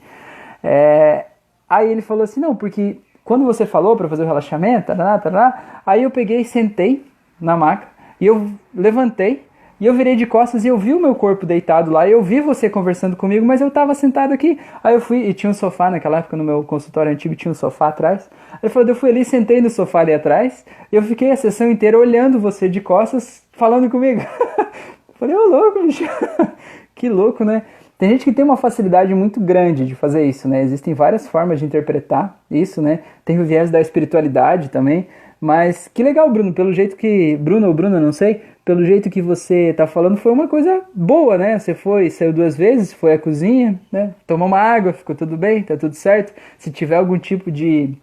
[0.64, 1.26] É...
[1.70, 5.82] Aí ele falou assim, não, porque quando você falou para fazer o relaxamento, tarará, tarará,
[5.86, 7.06] aí eu peguei e sentei
[7.42, 9.48] na maca e eu levantei
[9.80, 12.10] e eu virei de costas e eu vi o meu corpo deitado lá.
[12.10, 14.60] Eu vi você conversando comigo, mas eu estava sentado aqui.
[14.84, 17.56] Aí eu fui e tinha um sofá naquela época no meu consultório antigo tinha um
[17.56, 18.28] sofá atrás.
[18.70, 20.66] Falou, eu fui ali, sentei no sofá ali atrás.
[20.92, 24.22] E eu fiquei a sessão inteira olhando você de costas, falando comigo.
[25.14, 26.06] falei, ô louco, bicho.
[26.96, 27.62] que louco, né?
[28.00, 30.64] Tem gente que tem uma facilidade muito grande de fazer isso, né?
[30.64, 33.02] Existem várias formas de interpretar isso, né?
[33.24, 35.08] Tem o viés da espiritualidade também.
[35.40, 37.38] Mas que legal, Bruno, pelo jeito que.
[37.38, 41.38] Bruno ou Bruna, não sei, pelo jeito que você tá falando, foi uma coisa boa,
[41.38, 41.60] né?
[41.60, 44.14] Você foi, saiu duas vezes, foi à cozinha, né?
[44.26, 46.34] Tomou uma água, ficou tudo bem, tá tudo certo.
[46.58, 47.96] Se tiver algum tipo de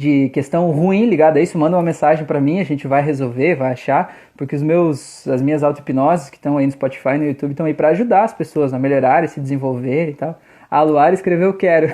[0.00, 3.54] de questão ruim ligada a isso, manda uma mensagem para mim, a gente vai resolver,
[3.56, 7.50] vai achar, porque os meus, as minhas auto-hipnoses que estão aí no Spotify, no YouTube,
[7.50, 10.40] estão aí para ajudar as pessoas a melhorar, se desenvolver e tal.
[10.70, 11.88] A Luara escreveu quero.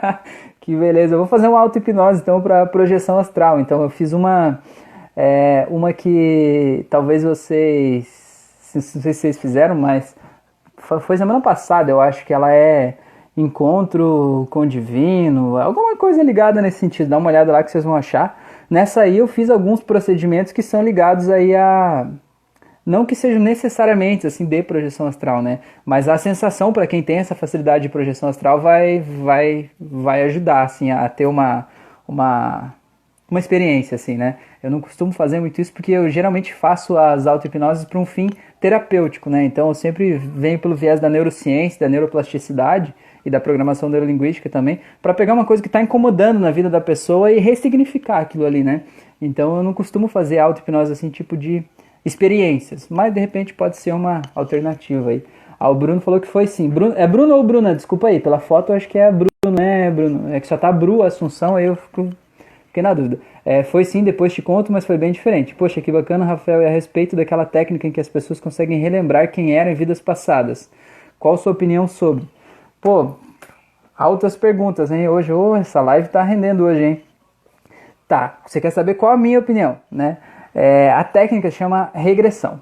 [0.62, 1.14] que beleza.
[1.14, 3.60] Eu vou fazer uma auto-hipnose então para projeção astral.
[3.60, 4.60] Então eu fiz uma
[5.16, 8.22] é, uma que talvez vocês
[8.74, 10.16] não sei se vocês fizeram, mas
[10.76, 12.96] foi semana passada, eu acho que ela é
[13.36, 17.10] encontro com o divino, alguma coisa ligada nesse sentido.
[17.10, 18.38] Dá uma olhada lá que vocês vão achar.
[18.70, 22.06] Nessa aí eu fiz alguns procedimentos que são ligados aí a
[22.84, 25.60] não que sejam necessariamente assim de projeção astral, né?
[25.84, 30.62] Mas a sensação para quem tem essa facilidade de projeção astral vai vai vai ajudar
[30.62, 31.68] assim a ter uma
[32.06, 32.74] uma
[33.30, 34.36] uma experiência assim, né?
[34.62, 38.28] Eu não costumo fazer muito isso porque eu geralmente faço as auto-hipnoses para um fim
[38.60, 39.44] terapêutico, né?
[39.44, 44.80] Então eu sempre venho pelo viés da neurociência, da neuroplasticidade e da programação neurolinguística também,
[45.00, 48.62] para pegar uma coisa que está incomodando na vida da pessoa e ressignificar aquilo ali,
[48.62, 48.82] né?
[49.20, 51.64] Então eu não costumo fazer auto-hipnose assim, tipo de
[52.04, 55.24] experiências, mas de repente pode ser uma alternativa aí.
[55.58, 56.68] Ah, o Bruno falou que foi sim.
[56.68, 57.74] Bruno, é Bruno ou Bruna?
[57.74, 60.34] Desculpa aí, pela foto acho que é Bruno, né, Bruno?
[60.34, 62.10] É que só tá Bru Assunção, aí eu fico
[62.66, 63.20] fiquei na dúvida.
[63.44, 65.54] É, foi sim, depois te conto, mas foi bem diferente.
[65.54, 69.30] Poxa, que bacana, Rafael, e a respeito daquela técnica em que as pessoas conseguem relembrar
[69.30, 70.70] quem eram em vidas passadas.
[71.18, 72.24] Qual sua opinião sobre?
[72.80, 73.12] Pô,
[73.96, 75.08] altas perguntas, hein?
[75.08, 77.02] Hoje, oh, essa live tá rendendo hoje, hein?
[78.08, 80.18] Tá, você quer saber qual a minha opinião, né?
[80.54, 82.60] É, a técnica chama regressão.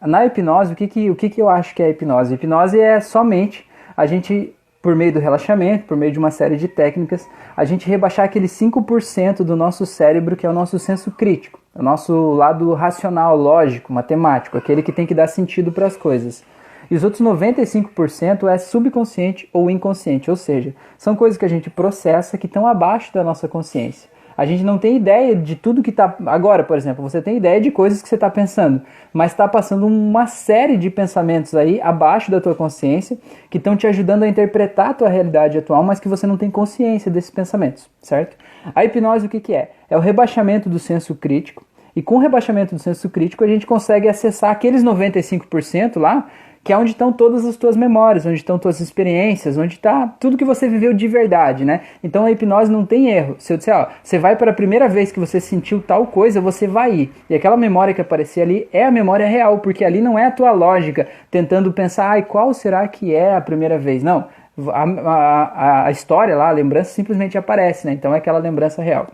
[0.00, 2.34] Na hipnose, o que, que, o que, que eu acho que é hipnose?
[2.34, 6.68] hipnose é somente a gente por meio do relaxamento, por meio de uma série de
[6.68, 11.60] técnicas, a gente rebaixar aquele 5% do nosso cérebro que é o nosso senso crítico,
[11.74, 16.44] o nosso lado racional, lógico, matemático, aquele que tem que dar sentido para as coisas.
[16.90, 21.68] E os outros 95% é subconsciente ou inconsciente, ou seja, são coisas que a gente
[21.68, 24.08] processa que estão abaixo da nossa consciência.
[24.38, 26.16] A gente não tem ideia de tudo que está.
[26.26, 28.80] Agora, por exemplo, você tem ideia de coisas que você está pensando,
[29.12, 33.18] mas está passando uma série de pensamentos aí abaixo da tua consciência
[33.50, 36.52] que estão te ajudando a interpretar a tua realidade atual, mas que você não tem
[36.52, 38.36] consciência desses pensamentos, certo?
[38.72, 39.72] A hipnose o que, que é?
[39.90, 41.66] É o rebaixamento do senso crítico.
[41.96, 46.28] E com o rebaixamento do senso crítico, a gente consegue acessar aqueles 95% lá
[46.68, 50.36] que é onde estão todas as tuas memórias, onde estão tuas experiências, onde está tudo
[50.36, 51.80] que você viveu de verdade, né?
[52.04, 53.36] Então a hipnose não tem erro.
[53.38, 56.42] Se eu disser, ó, você vai para a primeira vez que você sentiu tal coisa,
[56.42, 57.12] você vai ir.
[57.30, 60.30] E aquela memória que aparecia ali é a memória real, porque ali não é a
[60.30, 64.02] tua lógica tentando pensar, ai, qual será que é a primeira vez?
[64.02, 64.26] Não.
[64.70, 67.94] A, a, a história lá, a lembrança simplesmente aparece, né?
[67.94, 69.06] Então é aquela lembrança real.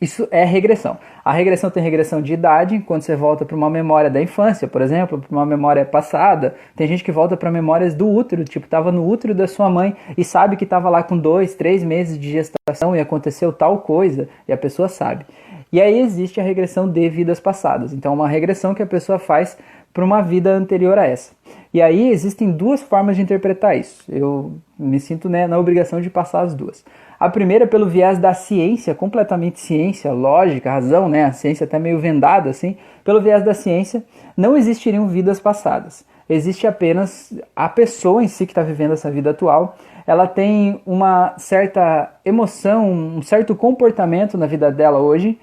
[0.00, 0.96] Isso é regressão.
[1.24, 4.80] A regressão tem regressão de idade, quando você volta para uma memória da infância, por
[4.80, 6.54] exemplo, para uma memória passada.
[6.76, 9.96] Tem gente que volta para memórias do útero, tipo, estava no útero da sua mãe
[10.16, 14.28] e sabe que estava lá com dois, três meses de gestação e aconteceu tal coisa,
[14.46, 15.26] e a pessoa sabe.
[15.72, 17.92] E aí existe a regressão de vidas passadas.
[17.92, 19.58] Então, uma regressão que a pessoa faz
[19.92, 21.32] para uma vida anterior a essa.
[21.74, 24.04] E aí existem duas formas de interpretar isso.
[24.08, 26.84] Eu me sinto né, na obrigação de passar as duas.
[27.18, 31.24] A primeira pelo viés da ciência, completamente ciência, lógica, razão, né?
[31.24, 32.76] A ciência até meio vendada assim.
[33.02, 34.04] Pelo viés da ciência,
[34.36, 36.04] não existiriam vidas passadas.
[36.30, 39.76] Existe apenas a pessoa em si que está vivendo essa vida atual.
[40.06, 45.38] Ela tem uma certa emoção, um certo comportamento na vida dela hoje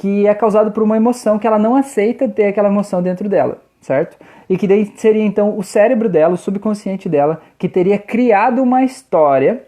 [0.00, 3.58] que é causado por uma emoção que ela não aceita ter aquela emoção dentro dela,
[3.82, 4.16] certo?
[4.48, 4.66] E que
[4.96, 9.62] seria então o cérebro dela, o subconsciente dela, que teria criado uma história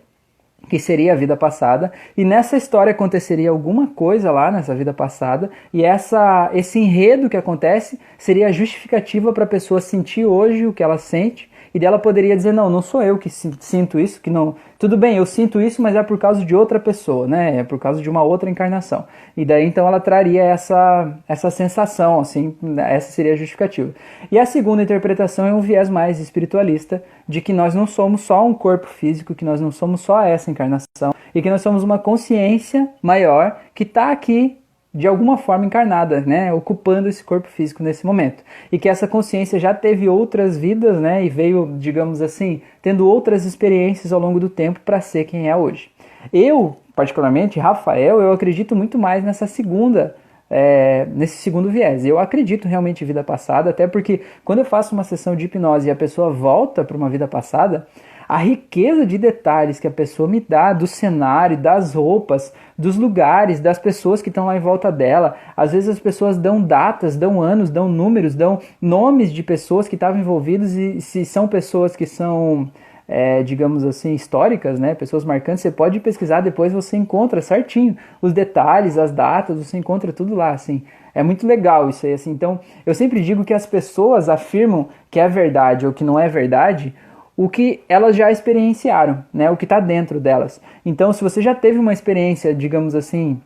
[0.68, 5.51] que seria a vida passada, e nessa história aconteceria alguma coisa lá nessa vida passada,
[5.72, 10.72] e essa esse enredo que acontece seria a justificativa para a pessoa sentir hoje o
[10.72, 14.31] que ela sente e dela poderia dizer não, não sou eu que sinto isso, que
[14.31, 17.59] não, tudo bem, eu sinto isso, mas é por causa de outra pessoa, né?
[17.59, 19.07] É por causa de uma outra encarnação.
[19.37, 23.93] E daí então ela traria essa essa sensação, assim, essa seria a justificativa.
[24.31, 28.47] E a segunda interpretação é um viés mais espiritualista de que nós não somos só
[28.47, 31.99] um corpo físico, que nós não somos só essa encarnação e que nós somos uma
[31.99, 34.62] consciência maior que está aqui
[34.95, 38.45] de alguma forma encarnada, né, ocupando esse corpo físico nesse momento.
[38.71, 43.45] E que essa consciência já teve outras vidas, né, e veio, digamos assim, tendo outras
[43.45, 45.91] experiências ao longo do tempo para ser quem é hoje.
[46.33, 50.15] Eu, particularmente, Rafael, eu acredito muito mais nessa segunda
[50.55, 52.05] é, nesse segundo viés.
[52.05, 55.89] Eu acredito realmente em vida passada, até porque quando eu faço uma sessão de hipnose
[55.89, 57.87] e a pessoa volta para uma vida passada,
[58.33, 63.61] a riqueza de detalhes que a pessoa me dá do cenário, das roupas, dos lugares,
[63.61, 65.37] das pessoas que estão lá em volta dela.
[65.55, 69.97] Às vezes as pessoas dão datas, dão anos, dão números, dão nomes de pessoas que
[69.97, 72.71] estavam envolvidas e se são pessoas que são
[73.07, 74.95] é, digamos assim, históricas, né?
[74.95, 80.11] Pessoas marcantes, você pode pesquisar depois, você encontra certinho os detalhes, as datas, você encontra
[80.11, 80.83] tudo lá, assim.
[81.14, 82.31] É muito legal isso aí, assim.
[82.31, 86.31] Então, eu sempre digo que as pessoas afirmam que é verdade ou que não é
[86.31, 86.95] verdade
[87.37, 89.51] o que elas já experienciaram, né?
[89.51, 90.61] O que está dentro delas.
[90.85, 93.40] Então, se você já teve uma experiência, digamos assim,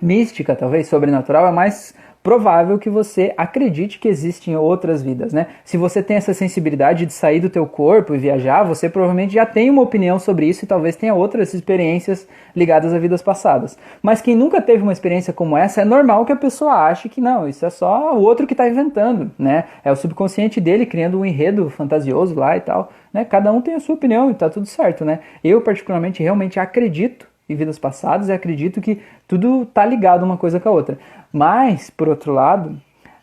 [0.00, 5.46] mística, talvez sobrenatural, é mais provável que você acredite que existem outras vidas, né?
[5.64, 9.46] Se você tem essa sensibilidade de sair do teu corpo e viajar, você provavelmente já
[9.46, 13.78] tem uma opinião sobre isso e talvez tenha outras experiências ligadas a vidas passadas.
[14.02, 17.22] Mas quem nunca teve uma experiência como essa, é normal que a pessoa ache que
[17.22, 19.64] não, isso é só o outro que está inventando, né?
[19.82, 23.24] É o subconsciente dele criando um enredo fantasioso lá e tal, né?
[23.24, 25.20] Cada um tem a sua opinião e tá tudo certo, né?
[25.42, 30.68] Eu particularmente realmente acredito vidas passadas e acredito que tudo tá ligado uma coisa com
[30.68, 30.98] a outra.
[31.32, 32.76] Mas, por outro lado,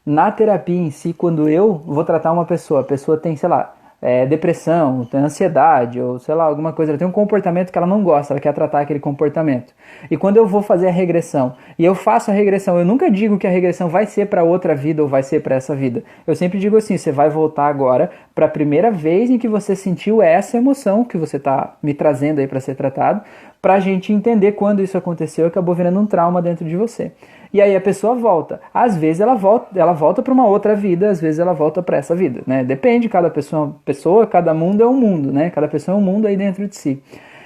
[0.06, 3.76] na terapia em si, quando eu vou tratar uma pessoa, a pessoa tem, sei lá,
[4.02, 7.88] é, depressão, tem ansiedade, ou sei lá, alguma coisa, ela tem um comportamento que ela
[7.88, 9.74] não gosta, ela quer tratar aquele comportamento.
[10.10, 13.40] E quando eu vou fazer a regressão e eu faço a regressão, eu nunca digo
[13.40, 16.04] que a regressão vai ser para outra vida ou vai ser para essa vida.
[16.28, 19.76] Eu sempre digo assim: você vai voltar agora para a primeira vez em que você
[19.76, 23.22] sentiu essa emoção que você está me trazendo aí para ser tratado,
[23.62, 27.12] para a gente entender quando isso aconteceu acabou virando um trauma dentro de você.
[27.52, 28.60] E aí a pessoa volta.
[28.74, 31.98] Às vezes ela volta, ela volta para uma outra vida, às vezes ela volta para
[31.98, 32.64] essa vida, né?
[32.64, 35.50] Depende, cada pessoa, pessoa, cada mundo é um mundo, né?
[35.50, 37.02] Cada pessoa é um mundo aí dentro de si.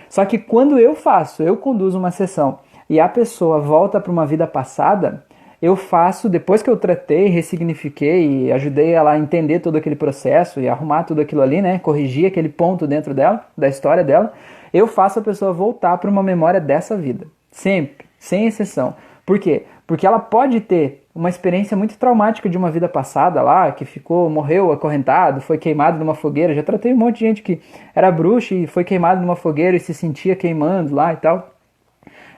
[0.09, 2.59] Só que quando eu faço, eu conduzo uma sessão
[2.89, 5.23] e a pessoa volta para uma vida passada,
[5.61, 10.59] eu faço, depois que eu tratei, ressignifiquei e ajudei ela a entender todo aquele processo
[10.59, 11.77] e arrumar tudo aquilo ali, né?
[11.77, 14.33] Corrigir aquele ponto dentro dela, da história dela,
[14.73, 17.27] eu faço a pessoa voltar para uma memória dessa vida.
[17.51, 18.95] Sempre, sem exceção.
[19.25, 19.65] Por quê?
[19.85, 24.29] Porque ela pode ter uma experiência muito traumática de uma vida passada lá, que ficou,
[24.29, 26.55] morreu acorrentado, foi queimado numa fogueira.
[26.55, 27.61] Já tratei um monte de gente que
[27.93, 31.53] era bruxa e foi queimado numa fogueira e se sentia queimando lá e tal.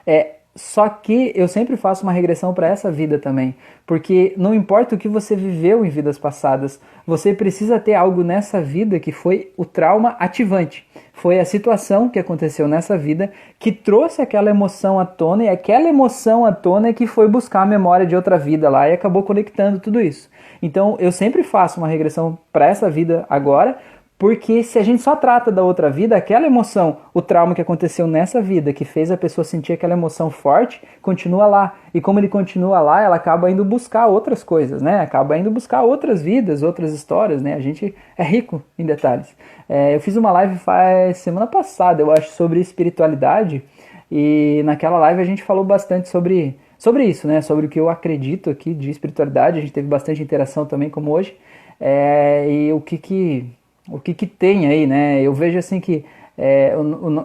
[0.06, 4.94] É, só que eu sempre faço uma regressão para essa vida também, porque não importa
[4.94, 9.52] o que você viveu em vidas passadas, você precisa ter algo nessa vida que foi
[9.56, 10.86] o trauma ativante.
[11.12, 15.88] Foi a situação que aconteceu nessa vida que trouxe aquela emoção à tona e aquela
[15.88, 19.22] emoção à tona é que foi buscar a memória de outra vida lá e acabou
[19.22, 20.28] conectando tudo isso.
[20.60, 23.78] Então eu sempre faço uma regressão para essa vida agora,
[24.16, 28.06] porque se a gente só trata da outra vida, aquela emoção, o trauma que aconteceu
[28.06, 31.74] nessa vida, que fez a pessoa sentir aquela emoção forte, continua lá.
[31.92, 35.00] E como ele continua lá, ela acaba indo buscar outras coisas, né?
[35.00, 37.54] Acaba indo buscar outras vidas, outras histórias, né?
[37.54, 39.34] A gente é rico em detalhes.
[39.68, 43.64] É, eu fiz uma live faz semana passada, eu acho, sobre espiritualidade.
[44.10, 47.40] E naquela live a gente falou bastante sobre, sobre isso, né?
[47.40, 49.58] Sobre o que eu acredito aqui de espiritualidade.
[49.58, 51.36] A gente teve bastante interação também, como hoje.
[51.80, 53.52] É, e o que que
[53.88, 55.20] o que, que tem aí, né?
[55.20, 56.04] Eu vejo assim que
[56.36, 56.74] é,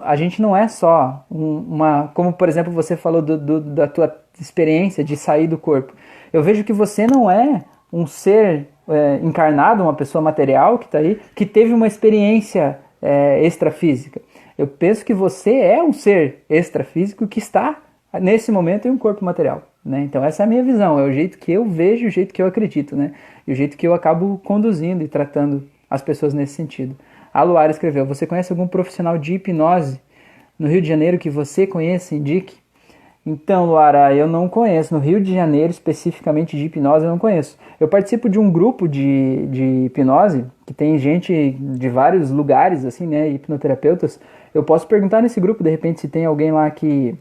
[0.04, 2.12] a gente não é só uma.
[2.14, 5.94] Como, por exemplo, você falou do, do, da tua experiência de sair do corpo.
[6.32, 11.00] Eu vejo que você não é um ser é, encarnado, uma pessoa material que está
[11.00, 14.22] aí, que teve uma experiência é, extrafísica.
[14.58, 17.78] Eu penso que você é um ser extrafísico que está,
[18.22, 19.64] nesse momento, em um corpo material.
[19.84, 20.02] Né?
[20.02, 22.42] Então, essa é a minha visão, é o jeito que eu vejo, o jeito que
[22.42, 23.14] eu acredito, né?
[23.48, 26.96] e o jeito que eu acabo conduzindo e tratando as pessoas nesse sentido.
[27.34, 30.00] A Luara escreveu: Você conhece algum profissional de hipnose
[30.58, 32.58] no Rio de Janeiro que você conheça, indique?
[33.26, 34.94] Então, Luara, eu não conheço.
[34.94, 37.58] No Rio de Janeiro, especificamente de hipnose, eu não conheço.
[37.80, 43.06] Eu participo de um grupo de, de hipnose que tem gente de vários lugares, assim,
[43.06, 43.30] né?
[43.30, 44.20] Hipnoterapeutas.
[44.54, 47.16] Eu posso perguntar nesse grupo, de repente, se tem alguém lá que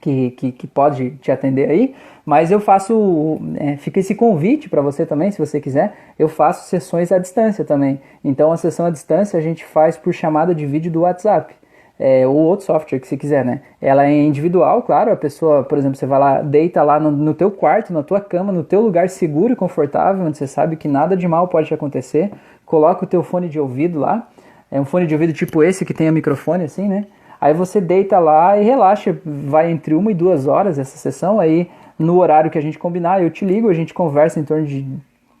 [0.00, 1.94] que, que, que, pode te atender aí,
[2.24, 6.68] mas eu faço, é, fica esse convite para você também, se você quiser, eu faço
[6.68, 8.00] sessões à distância também.
[8.24, 11.54] Então a sessão à distância a gente faz por chamada de vídeo do WhatsApp.
[12.00, 13.60] É, ou outro software que você quiser, né?
[13.82, 17.34] Ela é individual, claro, a pessoa, por exemplo, você vai lá, deita lá no, no
[17.34, 20.86] teu quarto, na tua cama, no teu lugar seguro e confortável, onde você sabe que
[20.86, 22.30] nada de mal pode te acontecer,
[22.64, 24.28] coloca o teu fone de ouvido lá,
[24.70, 27.06] é um fone de ouvido tipo esse que tem a microfone assim, né?
[27.40, 31.70] Aí você deita lá e relaxa, vai entre uma e duas horas essa sessão, aí
[31.98, 34.86] no horário que a gente combinar, eu te ligo, a gente conversa em torno de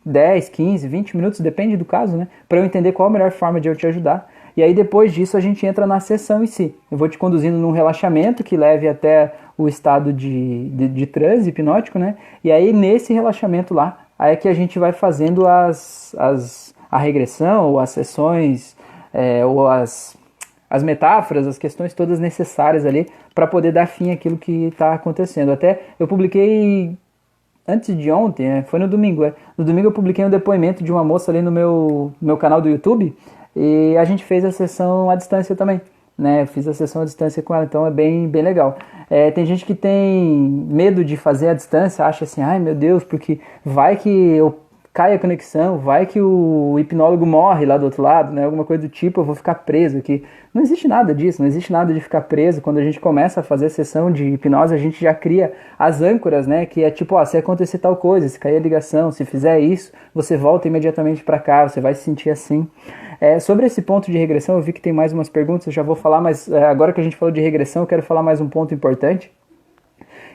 [0.04, 2.28] 10, 15, 20 minutos, depende do caso, né?
[2.48, 4.28] Para eu entender qual a melhor forma de eu te ajudar.
[4.56, 6.74] E aí depois disso a gente entra na sessão em si.
[6.90, 11.50] Eu vou te conduzindo num relaxamento que leve até o estado de, de, de transe
[11.50, 12.16] hipnótico, né?
[12.42, 16.98] E aí nesse relaxamento lá, aí é que a gente vai fazendo as, as, a
[16.98, 18.76] regressão, ou as sessões,
[19.12, 20.17] é, ou as
[20.70, 25.50] as metáforas, as questões todas necessárias ali para poder dar fim àquilo que está acontecendo.
[25.50, 26.96] Até eu publiquei
[27.66, 29.24] antes de ontem, é, foi no domingo.
[29.24, 29.34] É.
[29.56, 32.68] No domingo eu publiquei um depoimento de uma moça ali no meu, meu canal do
[32.68, 33.14] YouTube
[33.54, 35.80] e a gente fez a sessão à distância também.
[36.16, 38.76] Né, fiz a sessão à distância com ela, então é bem, bem legal.
[39.08, 43.04] É, tem gente que tem medo de fazer à distância, acha assim, ai meu Deus,
[43.04, 44.58] porque vai que eu
[44.98, 48.44] cai a conexão, vai que o hipnólogo morre lá do outro lado, né?
[48.44, 50.24] Alguma coisa do tipo, eu vou ficar preso aqui.
[50.52, 52.60] Não existe nada disso, não existe nada de ficar preso.
[52.60, 56.02] Quando a gente começa a fazer a sessão de hipnose, a gente já cria as
[56.02, 56.66] âncoras, né?
[56.66, 59.92] Que é tipo, ó, se acontecer tal coisa, se cair a ligação, se fizer isso,
[60.12, 62.66] você volta imediatamente para cá, você vai se sentir assim.
[63.20, 65.84] É, sobre esse ponto de regressão, eu vi que tem mais umas perguntas, eu já
[65.84, 68.40] vou falar, mas é, agora que a gente falou de regressão, eu quero falar mais
[68.40, 69.30] um ponto importante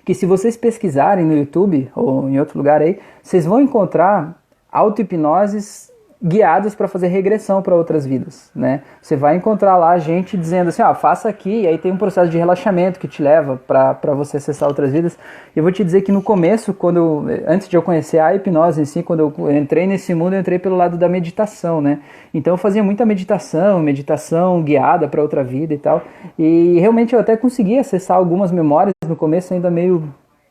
[0.06, 4.43] que se vocês pesquisarem no YouTube ou em outro lugar aí, vocês vão encontrar
[4.74, 5.94] auto-hipnoses
[6.24, 8.82] guiadas para fazer regressão para outras vidas, né?
[9.02, 12.32] Você vai encontrar lá gente dizendo assim, ah, faça aqui, e aí tem um processo
[12.32, 15.20] de relaxamento que te leva para você acessar outras vidas.
[15.54, 18.34] E eu vou te dizer que no começo, quando eu, antes de eu conhecer a
[18.34, 22.00] hipnose em si, quando eu entrei nesse mundo, eu entrei pelo lado da meditação, né?
[22.34, 26.02] Então eu fazia muita meditação, meditação guiada para outra vida e tal.
[26.40, 30.02] E realmente eu até consegui acessar algumas memórias no começo ainda meio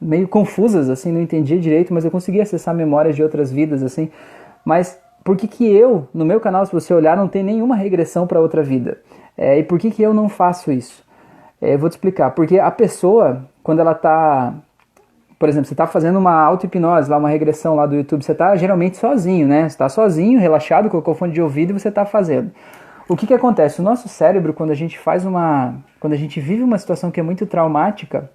[0.02, 4.10] meio confusas assim, não entendia direito, mas eu consegui acessar memórias de outras vidas assim.
[4.64, 8.26] Mas por que, que eu, no meu canal, se você olhar, não tem nenhuma regressão
[8.26, 8.98] para outra vida?
[9.36, 11.02] É, e por que, que eu não faço isso?
[11.60, 12.32] É, eu vou te explicar.
[12.32, 14.52] Porque a pessoa, quando ela está.
[15.38, 18.54] Por exemplo, você está fazendo uma auto-hipnose, lá, uma regressão lá do YouTube, você está
[18.54, 19.62] geralmente sozinho, né?
[19.62, 22.52] Você está sozinho, relaxado, colocou fone de ouvido e você está fazendo.
[23.08, 23.80] O que, que acontece?
[23.80, 25.74] O nosso cérebro, quando a gente faz uma.
[25.98, 28.30] Quando a gente vive uma situação que é muito traumática,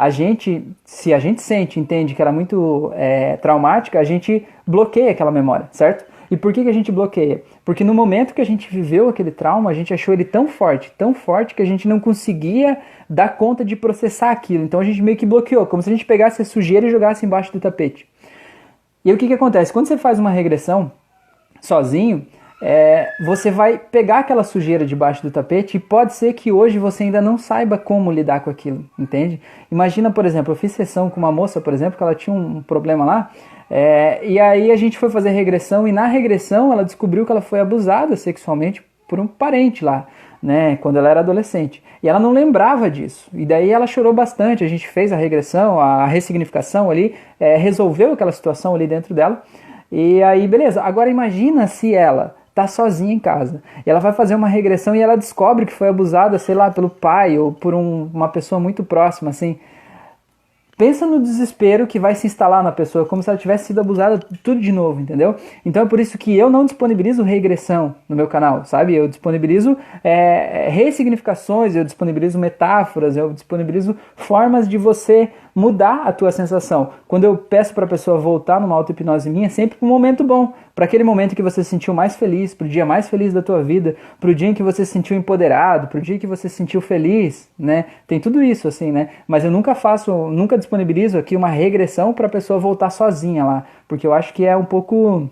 [0.00, 4.46] a gente, se a gente sente, entende que ela é muito é, traumática, a gente
[4.66, 6.06] bloqueia aquela memória, certo?
[6.30, 7.42] E por que, que a gente bloqueia?
[7.66, 10.90] Porque no momento que a gente viveu aquele trauma, a gente achou ele tão forte,
[10.96, 12.78] tão forte, que a gente não conseguia
[13.10, 14.64] dar conta de processar aquilo.
[14.64, 17.26] Então a gente meio que bloqueou, como se a gente pegasse a sujeira e jogasse
[17.26, 18.08] embaixo do tapete.
[19.04, 19.70] E aí o que, que acontece?
[19.70, 20.90] Quando você faz uma regressão
[21.60, 22.26] sozinho,
[22.62, 27.04] é, você vai pegar aquela sujeira debaixo do tapete e pode ser que hoje você
[27.04, 29.40] ainda não saiba como lidar com aquilo, entende?
[29.70, 32.62] Imagina, por exemplo, eu fiz sessão com uma moça, por exemplo, que ela tinha um
[32.62, 33.30] problema lá,
[33.70, 37.40] é, e aí a gente foi fazer regressão e na regressão ela descobriu que ela
[37.40, 40.06] foi abusada sexualmente por um parente lá,
[40.42, 41.82] né, quando ela era adolescente.
[42.02, 43.28] E ela não lembrava disso.
[43.32, 44.64] E daí ela chorou bastante.
[44.64, 49.42] A gente fez a regressão, a ressignificação ali, é, resolveu aquela situação ali dentro dela.
[49.92, 50.82] E aí, beleza.
[50.82, 53.62] Agora imagina se ela tá sozinha em casa.
[53.84, 56.90] E ela vai fazer uma regressão e ela descobre que foi abusada, sei lá, pelo
[56.90, 59.58] pai ou por um, uma pessoa muito próxima, assim.
[60.80, 64.18] Pensa no desespero que vai se instalar na pessoa, como se ela tivesse sido abusada
[64.42, 65.36] tudo de novo, entendeu?
[65.62, 68.94] Então é por isso que eu não disponibilizo regressão no meu canal, sabe?
[68.94, 76.30] Eu disponibilizo é, ressignificações, eu disponibilizo metáforas, eu disponibilizo formas de você mudar a tua
[76.30, 76.90] sensação.
[77.08, 80.52] Quando eu peço para a pessoa voltar numa auto-hipnose minha, é sempre um momento bom,
[80.74, 83.42] para aquele momento que você se sentiu mais feliz, para o dia mais feliz da
[83.42, 86.26] tua vida, para o dia em que você se sentiu empoderado, para o dia que
[86.26, 87.86] você se sentiu feliz, né?
[88.06, 89.10] Tem tudo isso assim, né?
[89.26, 93.64] Mas eu nunca faço, nunca disponibilizo aqui uma regressão para a pessoa voltar sozinha lá,
[93.88, 95.28] porque eu acho que é um pouco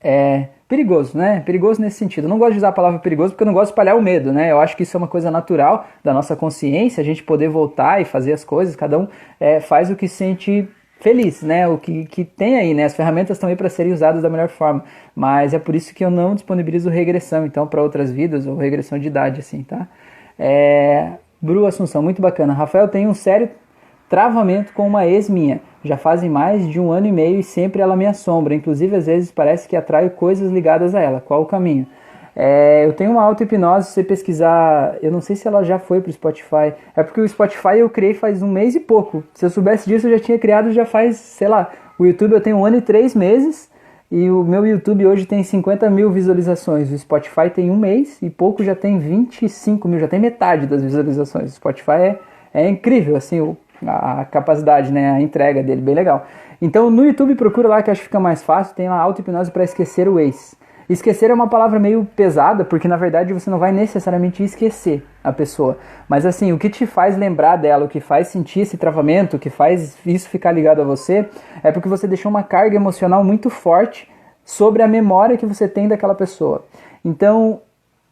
[0.00, 1.40] é, perigoso, né?
[1.40, 2.24] Perigoso nesse sentido.
[2.24, 4.02] Eu não gosto de usar a palavra perigoso porque eu não gosto de espalhar o
[4.02, 4.50] medo, né?
[4.50, 8.02] Eu acho que isso é uma coisa natural da nossa consciência, a gente poder voltar
[8.02, 9.06] e fazer as coisas, cada um
[9.38, 10.68] é, faz o que sente
[10.98, 11.68] feliz, né?
[11.68, 12.84] O que, que tem aí, né?
[12.84, 16.04] As ferramentas estão aí para serem usadas da melhor forma, mas é por isso que
[16.04, 19.86] eu não disponibilizo regressão, então, para outras vidas ou regressão de idade, assim, tá?
[20.38, 21.12] É...
[21.40, 22.54] Bru Assunção, muito bacana.
[22.54, 23.50] Rafael tem um sério
[24.08, 25.60] travamento com uma ex minha.
[25.84, 28.54] Já fazem mais de um ano e meio e sempre ela me assombra.
[28.54, 31.20] Inclusive, às vezes parece que atraio coisas ligadas a ela.
[31.20, 31.86] Qual o caminho?
[32.36, 36.00] É, eu tenho uma auto-hipnose, se você pesquisar, eu não sei se ela já foi
[36.00, 36.74] pro Spotify.
[36.96, 39.22] É porque o Spotify eu criei faz um mês e pouco.
[39.34, 42.40] Se eu soubesse disso, eu já tinha criado já faz, sei lá, o YouTube eu
[42.40, 43.70] tenho um ano e três meses.
[44.10, 46.90] E o meu YouTube hoje tem 50 mil visualizações.
[46.92, 50.82] O Spotify tem um mês e pouco já tem 25 mil, já tem metade das
[50.82, 51.52] visualizações.
[51.52, 52.18] O Spotify é,
[52.52, 53.56] é incrível, assim,
[53.86, 56.26] a capacidade, né, a entrega dele, bem legal.
[56.60, 59.64] Então no YouTube procura lá que acho que fica mais fácil, tem lá auto-hipnose para
[59.64, 60.56] esquecer o ex.
[60.88, 65.32] Esquecer é uma palavra meio pesada, porque na verdade você não vai necessariamente esquecer a
[65.32, 65.78] pessoa.
[66.06, 69.38] Mas assim, o que te faz lembrar dela, o que faz sentir esse travamento, o
[69.38, 71.26] que faz isso ficar ligado a você,
[71.62, 74.10] é porque você deixou uma carga emocional muito forte
[74.44, 76.66] sobre a memória que você tem daquela pessoa.
[77.02, 77.62] Então,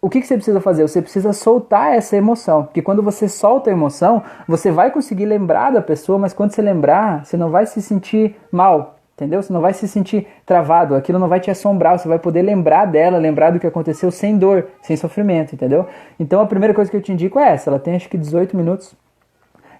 [0.02, 0.82] o que, que você precisa fazer?
[0.82, 2.64] Você precisa soltar essa emoção.
[2.64, 6.60] Porque quando você solta a emoção, você vai conseguir lembrar da pessoa, mas quando você
[6.60, 9.42] lembrar, você não vai se sentir mal entendeu?
[9.42, 12.86] Você não vai se sentir travado, aquilo não vai te assombrar, você vai poder lembrar
[12.86, 15.86] dela, lembrar do que aconteceu sem dor, sem sofrimento, entendeu?
[16.18, 18.56] Então a primeira coisa que eu te indico é essa, ela tem acho que 18
[18.56, 18.96] minutos.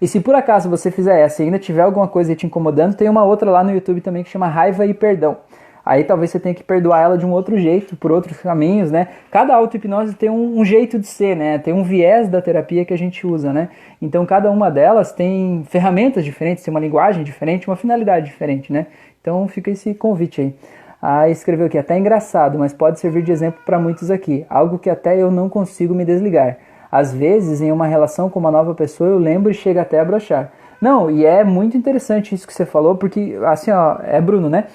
[0.00, 3.08] E se por acaso você fizer essa e ainda tiver alguma coisa te incomodando, tem
[3.08, 5.38] uma outra lá no YouTube também que chama Raiva e Perdão.
[5.84, 9.08] Aí talvez você tenha que perdoar ela de um outro jeito, por outros caminhos, né?
[9.30, 11.58] Cada auto-hipnose tem um, um, jeito de ser, né?
[11.58, 13.68] Tem um viés da terapia que a gente usa, né?
[14.00, 18.86] Então cada uma delas tem ferramentas diferentes, tem uma linguagem diferente, uma finalidade diferente, né?
[19.20, 20.54] Então fica esse convite aí.
[21.00, 24.46] Ah, escreveu aqui, até engraçado, mas pode servir de exemplo para muitos aqui.
[24.48, 26.58] Algo que até eu não consigo me desligar.
[26.92, 30.04] Às vezes, em uma relação com uma nova pessoa, eu lembro e chega até a
[30.04, 30.52] brochar.
[30.80, 34.66] Não, e é muito interessante isso que você falou, porque, assim, ó, é Bruno, né?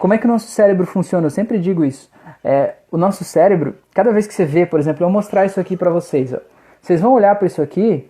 [0.00, 1.26] Como é que o nosso cérebro funciona?
[1.26, 2.10] Eu sempre digo isso.
[2.42, 5.60] É, o nosso cérebro, cada vez que você vê, por exemplo, eu vou mostrar isso
[5.60, 6.32] aqui para vocês.
[6.32, 6.38] Ó.
[6.80, 8.08] Vocês vão olhar para isso aqui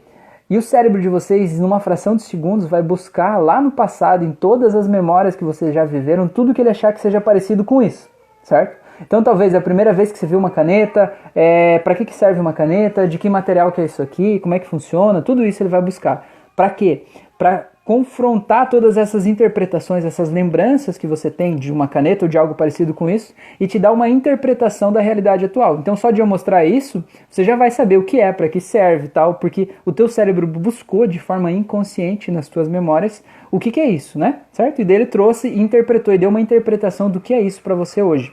[0.49, 4.31] e o cérebro de vocês, numa fração de segundos, vai buscar lá no passado, em
[4.31, 7.83] todas as memórias que vocês já viveram, tudo que ele achar que seja parecido com
[7.83, 8.09] isso,
[8.45, 8.77] certo?
[9.01, 12.15] Então talvez é a primeira vez que você viu uma caneta, é, para que, que
[12.15, 15.45] serve uma caneta, de que material que é isso aqui, como é que funciona, tudo
[15.45, 16.25] isso ele vai buscar.
[16.55, 17.05] Para quê?
[17.37, 22.39] Para confrontar todas essas interpretações, essas lembranças que você tem de uma caneta ou de
[22.39, 25.81] algo parecido com isso e te dar uma interpretação da realidade atual.
[25.81, 28.61] Então, só de eu mostrar isso, você já vai saber o que é, para que
[28.61, 33.73] serve, tal, porque o teu cérebro buscou de forma inconsciente nas tuas memórias o que,
[33.73, 34.43] que é isso, né?
[34.53, 34.81] Certo?
[34.81, 38.33] E dele trouxe interpretou e deu uma interpretação do que é isso para você hoje.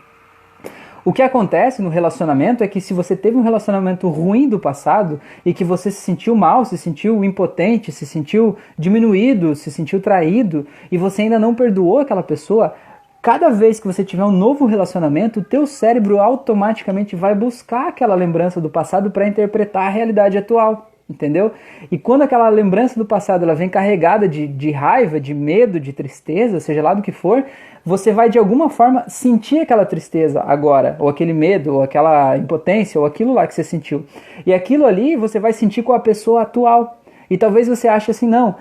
[1.08, 5.22] O que acontece no relacionamento é que se você teve um relacionamento ruim do passado
[5.46, 10.68] e que você se sentiu mal, se sentiu impotente, se sentiu diminuído, se sentiu traído
[10.92, 12.76] e você ainda não perdoou aquela pessoa,
[13.22, 18.14] cada vez que você tiver um novo relacionamento, o teu cérebro automaticamente vai buscar aquela
[18.14, 21.54] lembrança do passado para interpretar a realidade atual entendeu?
[21.90, 25.94] E quando aquela lembrança do passado ela vem carregada de, de raiva, de medo, de
[25.94, 27.46] tristeza, seja lá do que for,
[27.88, 33.00] você vai de alguma forma sentir aquela tristeza agora, ou aquele medo, ou aquela impotência,
[33.00, 34.04] ou aquilo lá que você sentiu.
[34.46, 37.00] E aquilo ali você vai sentir com a pessoa atual.
[37.30, 38.56] E talvez você ache assim, não,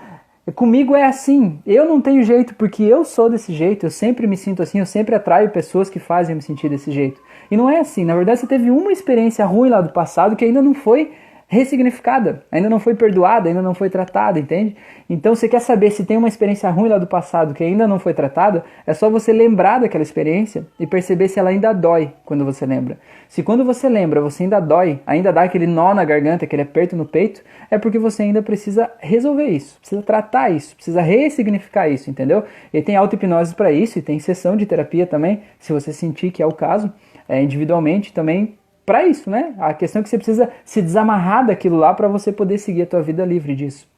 [0.55, 4.37] comigo é assim, eu não tenho jeito porque eu sou desse jeito, eu sempre me
[4.37, 7.21] sinto assim, eu sempre atraio pessoas que fazem me sentir desse jeito.
[7.51, 10.45] E não é assim, na verdade você teve uma experiência ruim lá do passado que
[10.45, 11.11] ainda não foi
[11.49, 14.77] ressignificada, ainda não foi perdoada, ainda não foi tratada, entende?
[15.09, 18.01] Então, você quer saber se tem uma experiência ruim lá do passado que ainda não
[18.01, 22.45] foi tratada, é só você lembrar daquela experiência e perceber se ela ainda dói quando
[22.45, 22.99] você lembra.
[23.29, 26.97] Se quando você lembra você ainda dói, ainda dá aquele nó na garganta, aquele aperto
[26.97, 32.11] no peito, é porque você ainda precisa resolver isso, precisa tratar isso, precisa ressignificar isso,
[32.11, 32.43] entendeu?
[32.73, 36.43] E tem auto-hipnose para isso e tem sessão de terapia também, se você sentir que
[36.43, 36.93] é o caso,
[37.29, 38.57] é, individualmente também
[38.87, 39.53] para isso, né?
[39.59, 42.87] A questão é que você precisa se desamarrar daquilo lá para você poder seguir a
[42.87, 43.89] tua vida livre disso.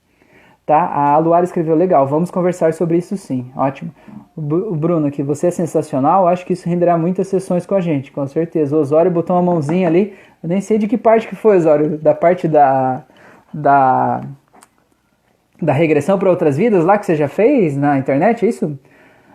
[0.64, 0.86] Tá?
[0.86, 3.50] A Luara escreveu legal, vamos conversar sobre isso sim.
[3.56, 3.90] Ótimo.
[4.36, 8.10] O Bruno aqui, você é sensacional, acho que isso renderá muitas sessões com a gente,
[8.10, 8.76] com certeza.
[8.76, 11.98] O Osório botou uma mãozinha ali, eu nem sei de que parte que foi, Osório,
[11.98, 13.02] da parte da
[13.52, 14.20] da
[15.60, 18.78] da regressão para outras vidas lá que você já fez na internet, é isso?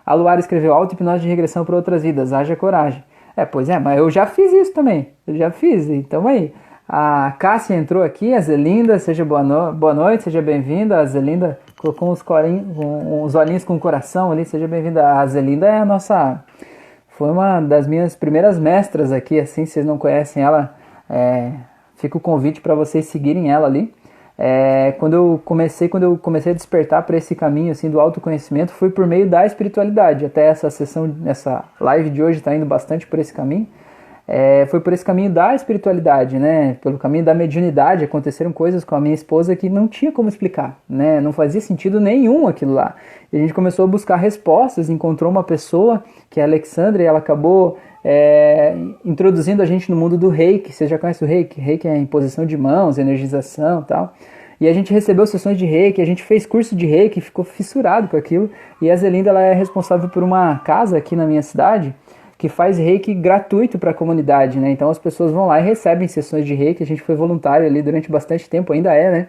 [0.05, 3.03] A Luara escreveu auto-hipnose de regressão para outras vidas, haja coragem.
[3.35, 5.09] É, pois é, mas eu já fiz isso também.
[5.25, 6.53] Eu já fiz, então aí.
[6.87, 9.71] A Cássia entrou aqui, a Zelinda, seja boa, no...
[9.73, 10.99] boa noite, seja bem-vinda.
[10.99, 15.19] A Zelinda colocou uns, corinhos, uns olhinhos com coração ali, seja bem-vinda.
[15.19, 16.43] A Zelinda é a nossa.
[17.07, 20.75] Foi uma das minhas primeiras mestras aqui, assim, se vocês não conhecem ela,
[21.09, 21.53] é...
[21.95, 23.93] fica o convite para vocês seguirem ela ali.
[24.37, 28.71] É, quando eu comecei, quando eu comecei a despertar para esse caminho assim do autoconhecimento,
[28.71, 30.25] foi por meio da espiritualidade.
[30.25, 33.67] Até essa sessão, essa live de hoje está indo bastante por esse caminho.
[34.25, 36.77] É, foi por esse caminho da espiritualidade, né?
[36.81, 40.79] Pelo caminho da mediunidade, aconteceram coisas com a minha esposa que não tinha como explicar,
[40.87, 41.19] né?
[41.19, 42.95] Não fazia sentido nenhum aquilo lá.
[43.31, 47.05] E a gente começou a buscar respostas, encontrou uma pessoa, que é a Alexandra, e
[47.05, 48.75] ela acabou é,
[49.05, 50.73] introduzindo a gente no mundo do reiki.
[50.73, 51.61] Você já conhece o reiki?
[51.61, 54.13] Reiki é imposição de mãos, energização tal.
[54.59, 58.07] E a gente recebeu sessões de reiki, a gente fez curso de reiki, ficou fissurado
[58.07, 58.49] com aquilo.
[58.81, 61.93] E a Zelinda ela é responsável por uma casa aqui na minha cidade
[62.37, 64.69] que faz reiki gratuito para a comunidade, né?
[64.69, 66.83] Então as pessoas vão lá e recebem sessões de reiki.
[66.83, 69.27] A gente foi voluntário ali durante bastante tempo, ainda é, né?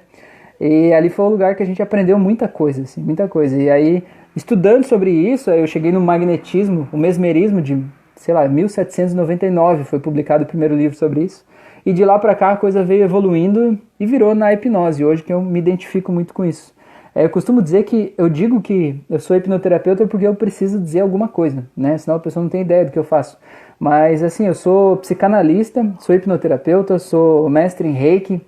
[0.61, 3.57] E ali foi o lugar que a gente aprendeu muita coisa, assim, muita coisa.
[3.61, 4.03] E aí,
[4.35, 7.81] estudando sobre isso, eu cheguei no magnetismo, o mesmerismo de
[8.17, 11.45] sei lá, 1799 foi publicado o primeiro livro sobre isso.
[11.87, 15.33] E de lá para cá a coisa veio evoluindo e virou na hipnose, hoje que
[15.33, 16.75] eu me identifico muito com isso.
[17.15, 21.01] É, eu costumo dizer que eu digo que eu sou hipnoterapeuta porque eu preciso dizer
[21.01, 21.97] alguma coisa, né?
[21.97, 23.39] Senão a pessoa não tem ideia do que eu faço.
[23.79, 28.41] Mas assim, eu sou psicanalista, sou hipnoterapeuta, sou mestre em reiki,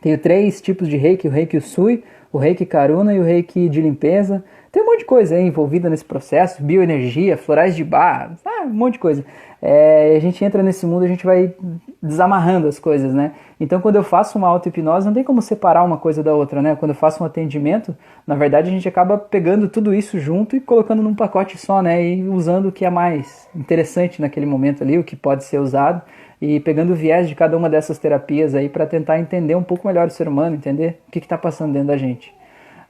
[0.00, 3.82] tenho três tipos de reiki, o reiki Usui, o reiki Karuna e o reiki de
[3.82, 4.42] limpeza.
[4.72, 8.72] Tem um monte de coisa aí envolvida nesse processo, bioenergia, florais de bar, ah, um
[8.72, 9.24] monte de coisa.
[9.60, 11.52] É, a gente entra nesse mundo, a gente vai
[12.00, 13.32] desamarrando as coisas, né?
[13.58, 16.76] Então, quando eu faço uma auto-hipnose, não tem como separar uma coisa da outra, né?
[16.76, 20.60] Quando eu faço um atendimento, na verdade, a gente acaba pegando tudo isso junto e
[20.60, 22.02] colocando num pacote só, né?
[22.02, 26.00] E usando o que é mais interessante naquele momento ali, o que pode ser usado,
[26.40, 29.86] e pegando o viés de cada uma dessas terapias aí para tentar entender um pouco
[29.88, 32.32] melhor o ser humano, entender o que está passando dentro da gente.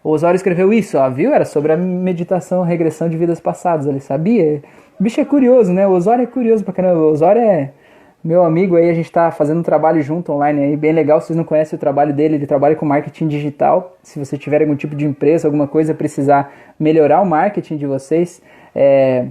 [0.02, 1.32] O Osório escreveu isso, ó, viu?
[1.34, 3.86] Era sobre a meditação, regressão de vidas passadas.
[3.86, 4.62] Ele sabia?
[4.98, 5.86] O bicho é curioso, né?
[5.86, 7.00] O Osório é curioso pra caramba.
[7.00, 7.70] O Osório é
[8.22, 11.20] meu amigo aí, a gente tá fazendo um trabalho junto online aí, bem legal.
[11.20, 13.96] Se vocês não conhecem o trabalho dele, ele trabalha com marketing digital.
[14.02, 18.42] Se você tiver algum tipo de empresa, alguma coisa, precisar melhorar o marketing de vocês,
[18.74, 19.26] é...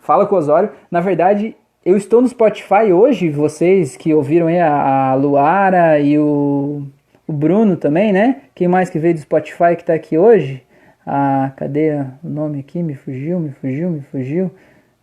[0.00, 0.70] fala com o Osório.
[0.90, 6.82] Na verdade, eu estou no Spotify hoje, vocês que ouviram aí a Luara e o
[7.26, 8.42] o Bruno também, né?
[8.54, 10.62] Quem mais que veio do Spotify que tá aqui hoje?
[11.06, 12.82] Ah, cadê o nome aqui?
[12.82, 14.50] Me fugiu, me fugiu, me fugiu.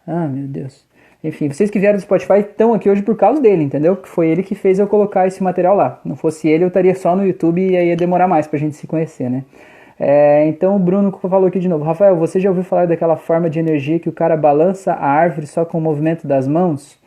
[0.08, 0.88] Ah, meu Deus.
[1.24, 3.98] Enfim, vocês que vieram do Spotify estão aqui hoje por causa dele, entendeu?
[3.98, 6.00] Que foi ele que fez eu colocar esse material lá.
[6.06, 8.78] Não fosse ele, eu estaria só no YouTube e aí ia demorar mais pra gente
[8.78, 9.44] se conhecer, né?
[10.00, 11.84] É, então o Bruno falou aqui de novo.
[11.84, 15.46] Rafael, você já ouviu falar daquela forma de energia que o cara balança a árvore
[15.46, 16.98] só com o movimento das mãos?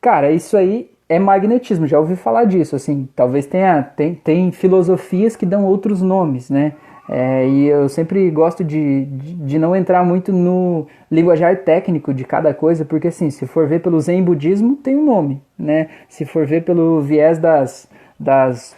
[0.00, 5.34] Cara, isso aí é magnetismo, já ouvi falar disso, assim, talvez tenha, tem, tem filosofias
[5.34, 6.74] que dão outros nomes, né?
[7.10, 12.22] É, e eu sempre gosto de, de, de, não entrar muito no linguajar técnico de
[12.22, 15.88] cada coisa, porque assim, se for ver pelo Zen budismo, tem um nome, né?
[16.06, 17.88] Se for ver pelo viés das,
[18.20, 18.76] das,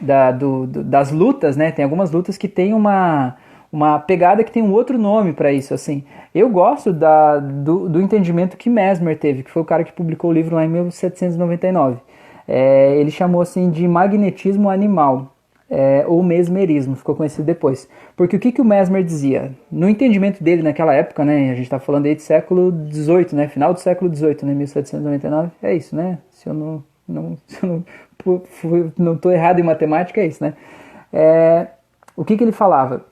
[0.00, 1.70] da, do, do, das lutas, né?
[1.70, 3.36] Tem algumas lutas que tem uma,
[3.72, 6.04] uma pegada que tem um outro nome para isso, assim.
[6.34, 10.30] Eu gosto da, do, do entendimento que Mesmer teve, que foi o cara que publicou
[10.30, 11.98] o livro lá em 1799.
[12.48, 15.34] É, ele chamou assim de magnetismo animal
[15.70, 17.88] é, ou mesmerismo, ficou conhecido depois.
[18.16, 19.52] Porque o que, que o Mesmer dizia?
[19.70, 23.48] No entendimento dele naquela época, né, a gente está falando aí de século XVIII, né,
[23.48, 26.18] final do século XVIII, né, 1799, é isso, né?
[26.30, 27.84] Se eu não não, se eu
[28.96, 30.54] não, não errado em matemática, é isso, né?
[31.12, 31.66] É,
[32.16, 33.04] o que, que ele falava?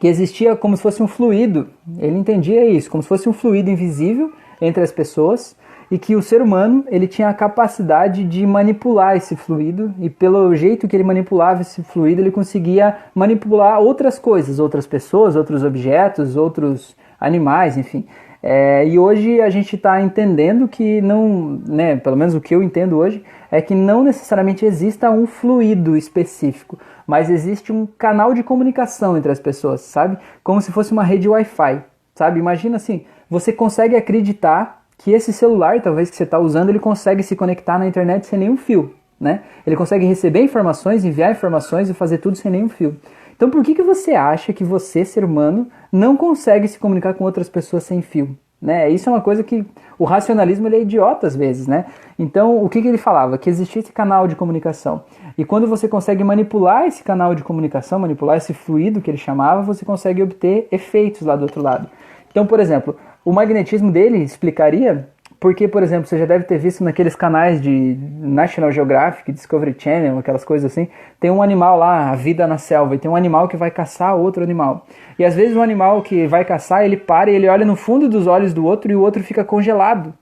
[0.00, 1.68] Que existia como se fosse um fluido,
[1.98, 5.56] ele entendia isso, como se fosse um fluido invisível entre as pessoas,
[5.90, 10.54] e que o ser humano ele tinha a capacidade de manipular esse fluido e pelo
[10.54, 16.36] jeito que ele manipulava esse fluido ele conseguia manipular outras coisas, outras pessoas, outros objetos,
[16.36, 18.06] outros animais, enfim.
[18.42, 22.62] É, e hoje a gente está entendendo que não, né, pelo menos o que eu
[22.62, 26.78] entendo hoje, é que não necessariamente exista um fluido específico,
[27.08, 30.18] mas existe um canal de comunicação entre as pessoas, sabe?
[30.44, 31.82] Como se fosse uma rede Wi-Fi,
[32.14, 32.38] sabe?
[32.38, 37.22] Imagina assim, você consegue acreditar que esse celular, talvez que você está usando, ele consegue
[37.22, 39.40] se conectar na internet sem nenhum fio, né?
[39.66, 42.94] Ele consegue receber informações, enviar informações e fazer tudo sem nenhum fio.
[43.34, 47.24] Então por que, que você acha que você, ser humano, não consegue se comunicar com
[47.24, 48.36] outras pessoas sem fio?
[48.60, 48.90] Né?
[48.90, 49.64] Isso é uma coisa que
[49.98, 51.86] o racionalismo é idiota às vezes, né?
[52.18, 53.38] Então, o que, que ele falava?
[53.38, 55.04] Que existia esse canal de comunicação.
[55.38, 59.62] E quando você consegue manipular esse canal de comunicação, manipular esse fluido que ele chamava,
[59.62, 61.88] você consegue obter efeitos lá do outro lado.
[62.28, 65.08] Então, por exemplo, o magnetismo dele explicaria
[65.40, 70.18] porque, por exemplo, você já deve ter visto naqueles canais de National Geographic, Discovery Channel,
[70.18, 70.88] aquelas coisas assim,
[71.20, 74.16] tem um animal lá, a vida na selva, e tem um animal que vai caçar
[74.16, 74.84] outro animal.
[75.16, 78.08] E às vezes o animal que vai caçar, ele para e ele olha no fundo
[78.08, 80.12] dos olhos do outro e o outro fica congelado.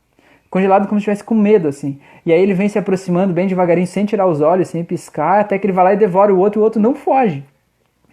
[0.57, 1.99] Congelado como se estivesse com medo, assim.
[2.25, 5.59] E aí ele vem se aproximando bem devagarinho, sem tirar os olhos, sem piscar, até
[5.59, 7.45] que ele vai lá e devora o outro e o outro não foge.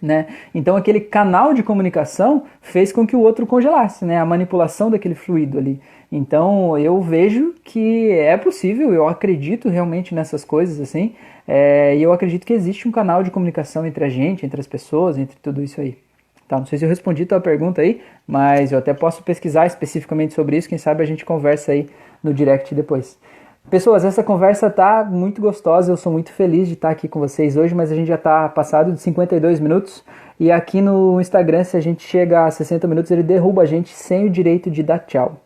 [0.01, 0.27] Né?
[0.53, 4.19] Então aquele canal de comunicação fez com que o outro congelasse, né?
[4.19, 5.79] A manipulação daquele fluido ali.
[6.11, 11.15] Então eu vejo que é possível, eu acredito realmente nessas coisas assim,
[11.47, 14.67] é, e eu acredito que existe um canal de comunicação entre a gente, entre as
[14.67, 15.97] pessoas, entre tudo isso aí.
[16.45, 19.65] Tá, não sei se eu respondi a tua pergunta aí, mas eu até posso pesquisar
[19.65, 21.87] especificamente sobre isso, quem sabe a gente conversa aí
[22.23, 23.19] no direct depois.
[23.69, 27.57] Pessoas, essa conversa tá muito gostosa, eu sou muito feliz de estar aqui com vocês
[27.57, 30.03] hoje, mas a gente já está passado de 52 minutos
[30.39, 33.93] e aqui no Instagram, se a gente chega a 60 minutos, ele derruba a gente
[33.93, 35.37] sem o direito de dar tchau.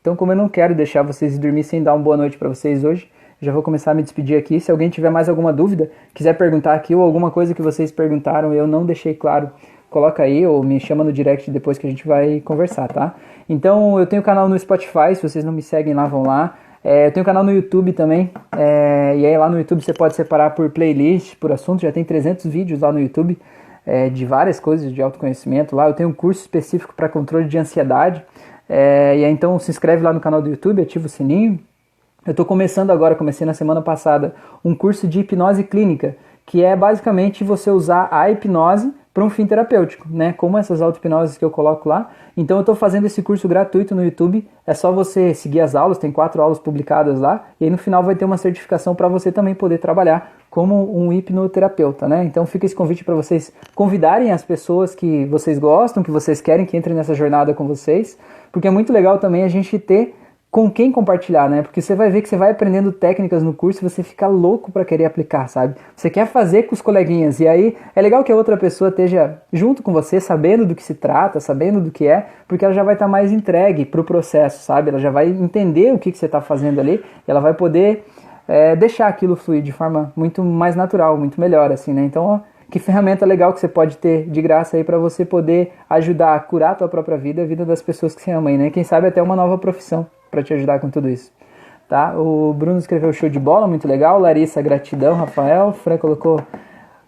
[0.00, 2.84] Então, como eu não quero deixar vocês dormir sem dar uma boa noite para vocês
[2.84, 3.10] hoje,
[3.40, 4.58] já vou começar a me despedir aqui.
[4.58, 8.54] Se alguém tiver mais alguma dúvida, quiser perguntar aqui ou alguma coisa que vocês perguntaram
[8.54, 9.50] eu não deixei claro,
[9.90, 13.14] coloca aí ou me chama no direct depois que a gente vai conversar, tá?
[13.48, 16.56] Então, eu tenho canal no Spotify, se vocês não me seguem lá, vão lá.
[16.82, 20.14] É, eu tenho canal no YouTube também, é, e aí lá no YouTube você pode
[20.14, 23.36] separar por playlist, por assunto, já tem 300 vídeos lá no YouTube
[23.84, 25.88] é, de várias coisas de autoconhecimento lá.
[25.88, 28.24] Eu tenho um curso específico para controle de ansiedade,
[28.68, 31.58] é, e aí então se inscreve lá no canal do YouTube, ativa o sininho.
[32.24, 34.34] Eu estou começando agora, comecei na semana passada,
[34.64, 39.46] um curso de hipnose clínica, que é basicamente você usar a hipnose para um fim
[39.46, 40.34] terapêutico, né?
[40.34, 42.10] Como essas auto-hipnoses que eu coloco lá.
[42.36, 44.46] Então eu estou fazendo esse curso gratuito no YouTube.
[44.66, 47.46] É só você seguir as aulas, tem quatro aulas publicadas lá.
[47.58, 51.10] E aí no final vai ter uma certificação para você também poder trabalhar como um
[51.10, 52.24] hipnoterapeuta, né?
[52.24, 56.66] Então fica esse convite para vocês convidarem as pessoas que vocês gostam, que vocês querem
[56.66, 58.18] que entrem nessa jornada com vocês,
[58.52, 60.14] porque é muito legal também a gente ter
[60.56, 61.60] com quem compartilhar, né?
[61.60, 64.72] Porque você vai ver que você vai aprendendo técnicas no curso e você fica louco
[64.72, 65.74] para querer aplicar, sabe?
[65.94, 69.36] Você quer fazer com os coleguinhas e aí é legal que a outra pessoa esteja
[69.52, 72.82] junto com você, sabendo do que se trata, sabendo do que é, porque ela já
[72.82, 74.88] vai estar tá mais entregue pro processo, sabe?
[74.88, 78.06] Ela já vai entender o que, que você está fazendo ali e ela vai poder
[78.48, 82.02] é, deixar aquilo fluir de forma muito mais natural, muito melhor, assim, né?
[82.02, 82.40] Então, ó,
[82.70, 86.40] que ferramenta legal que você pode ter de graça aí para você poder ajudar a
[86.40, 88.70] curar a tua própria vida, a vida das pessoas que você ama, né?
[88.70, 91.32] Quem sabe até uma nova profissão para te ajudar com tudo isso.
[91.88, 92.18] Tá?
[92.18, 94.18] O Bruno escreveu show de bola, muito legal.
[94.18, 95.14] Larissa, gratidão.
[95.14, 96.42] Rafael, Fran colocou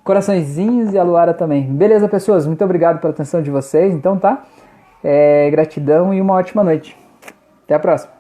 [0.04, 1.64] coraçõezinhos e a Luara também.
[1.64, 2.46] Beleza, pessoas?
[2.46, 3.92] Muito obrigado pela atenção de vocês.
[3.92, 4.44] Então tá.
[5.02, 6.96] É, gratidão e uma ótima noite.
[7.64, 8.17] Até a próxima.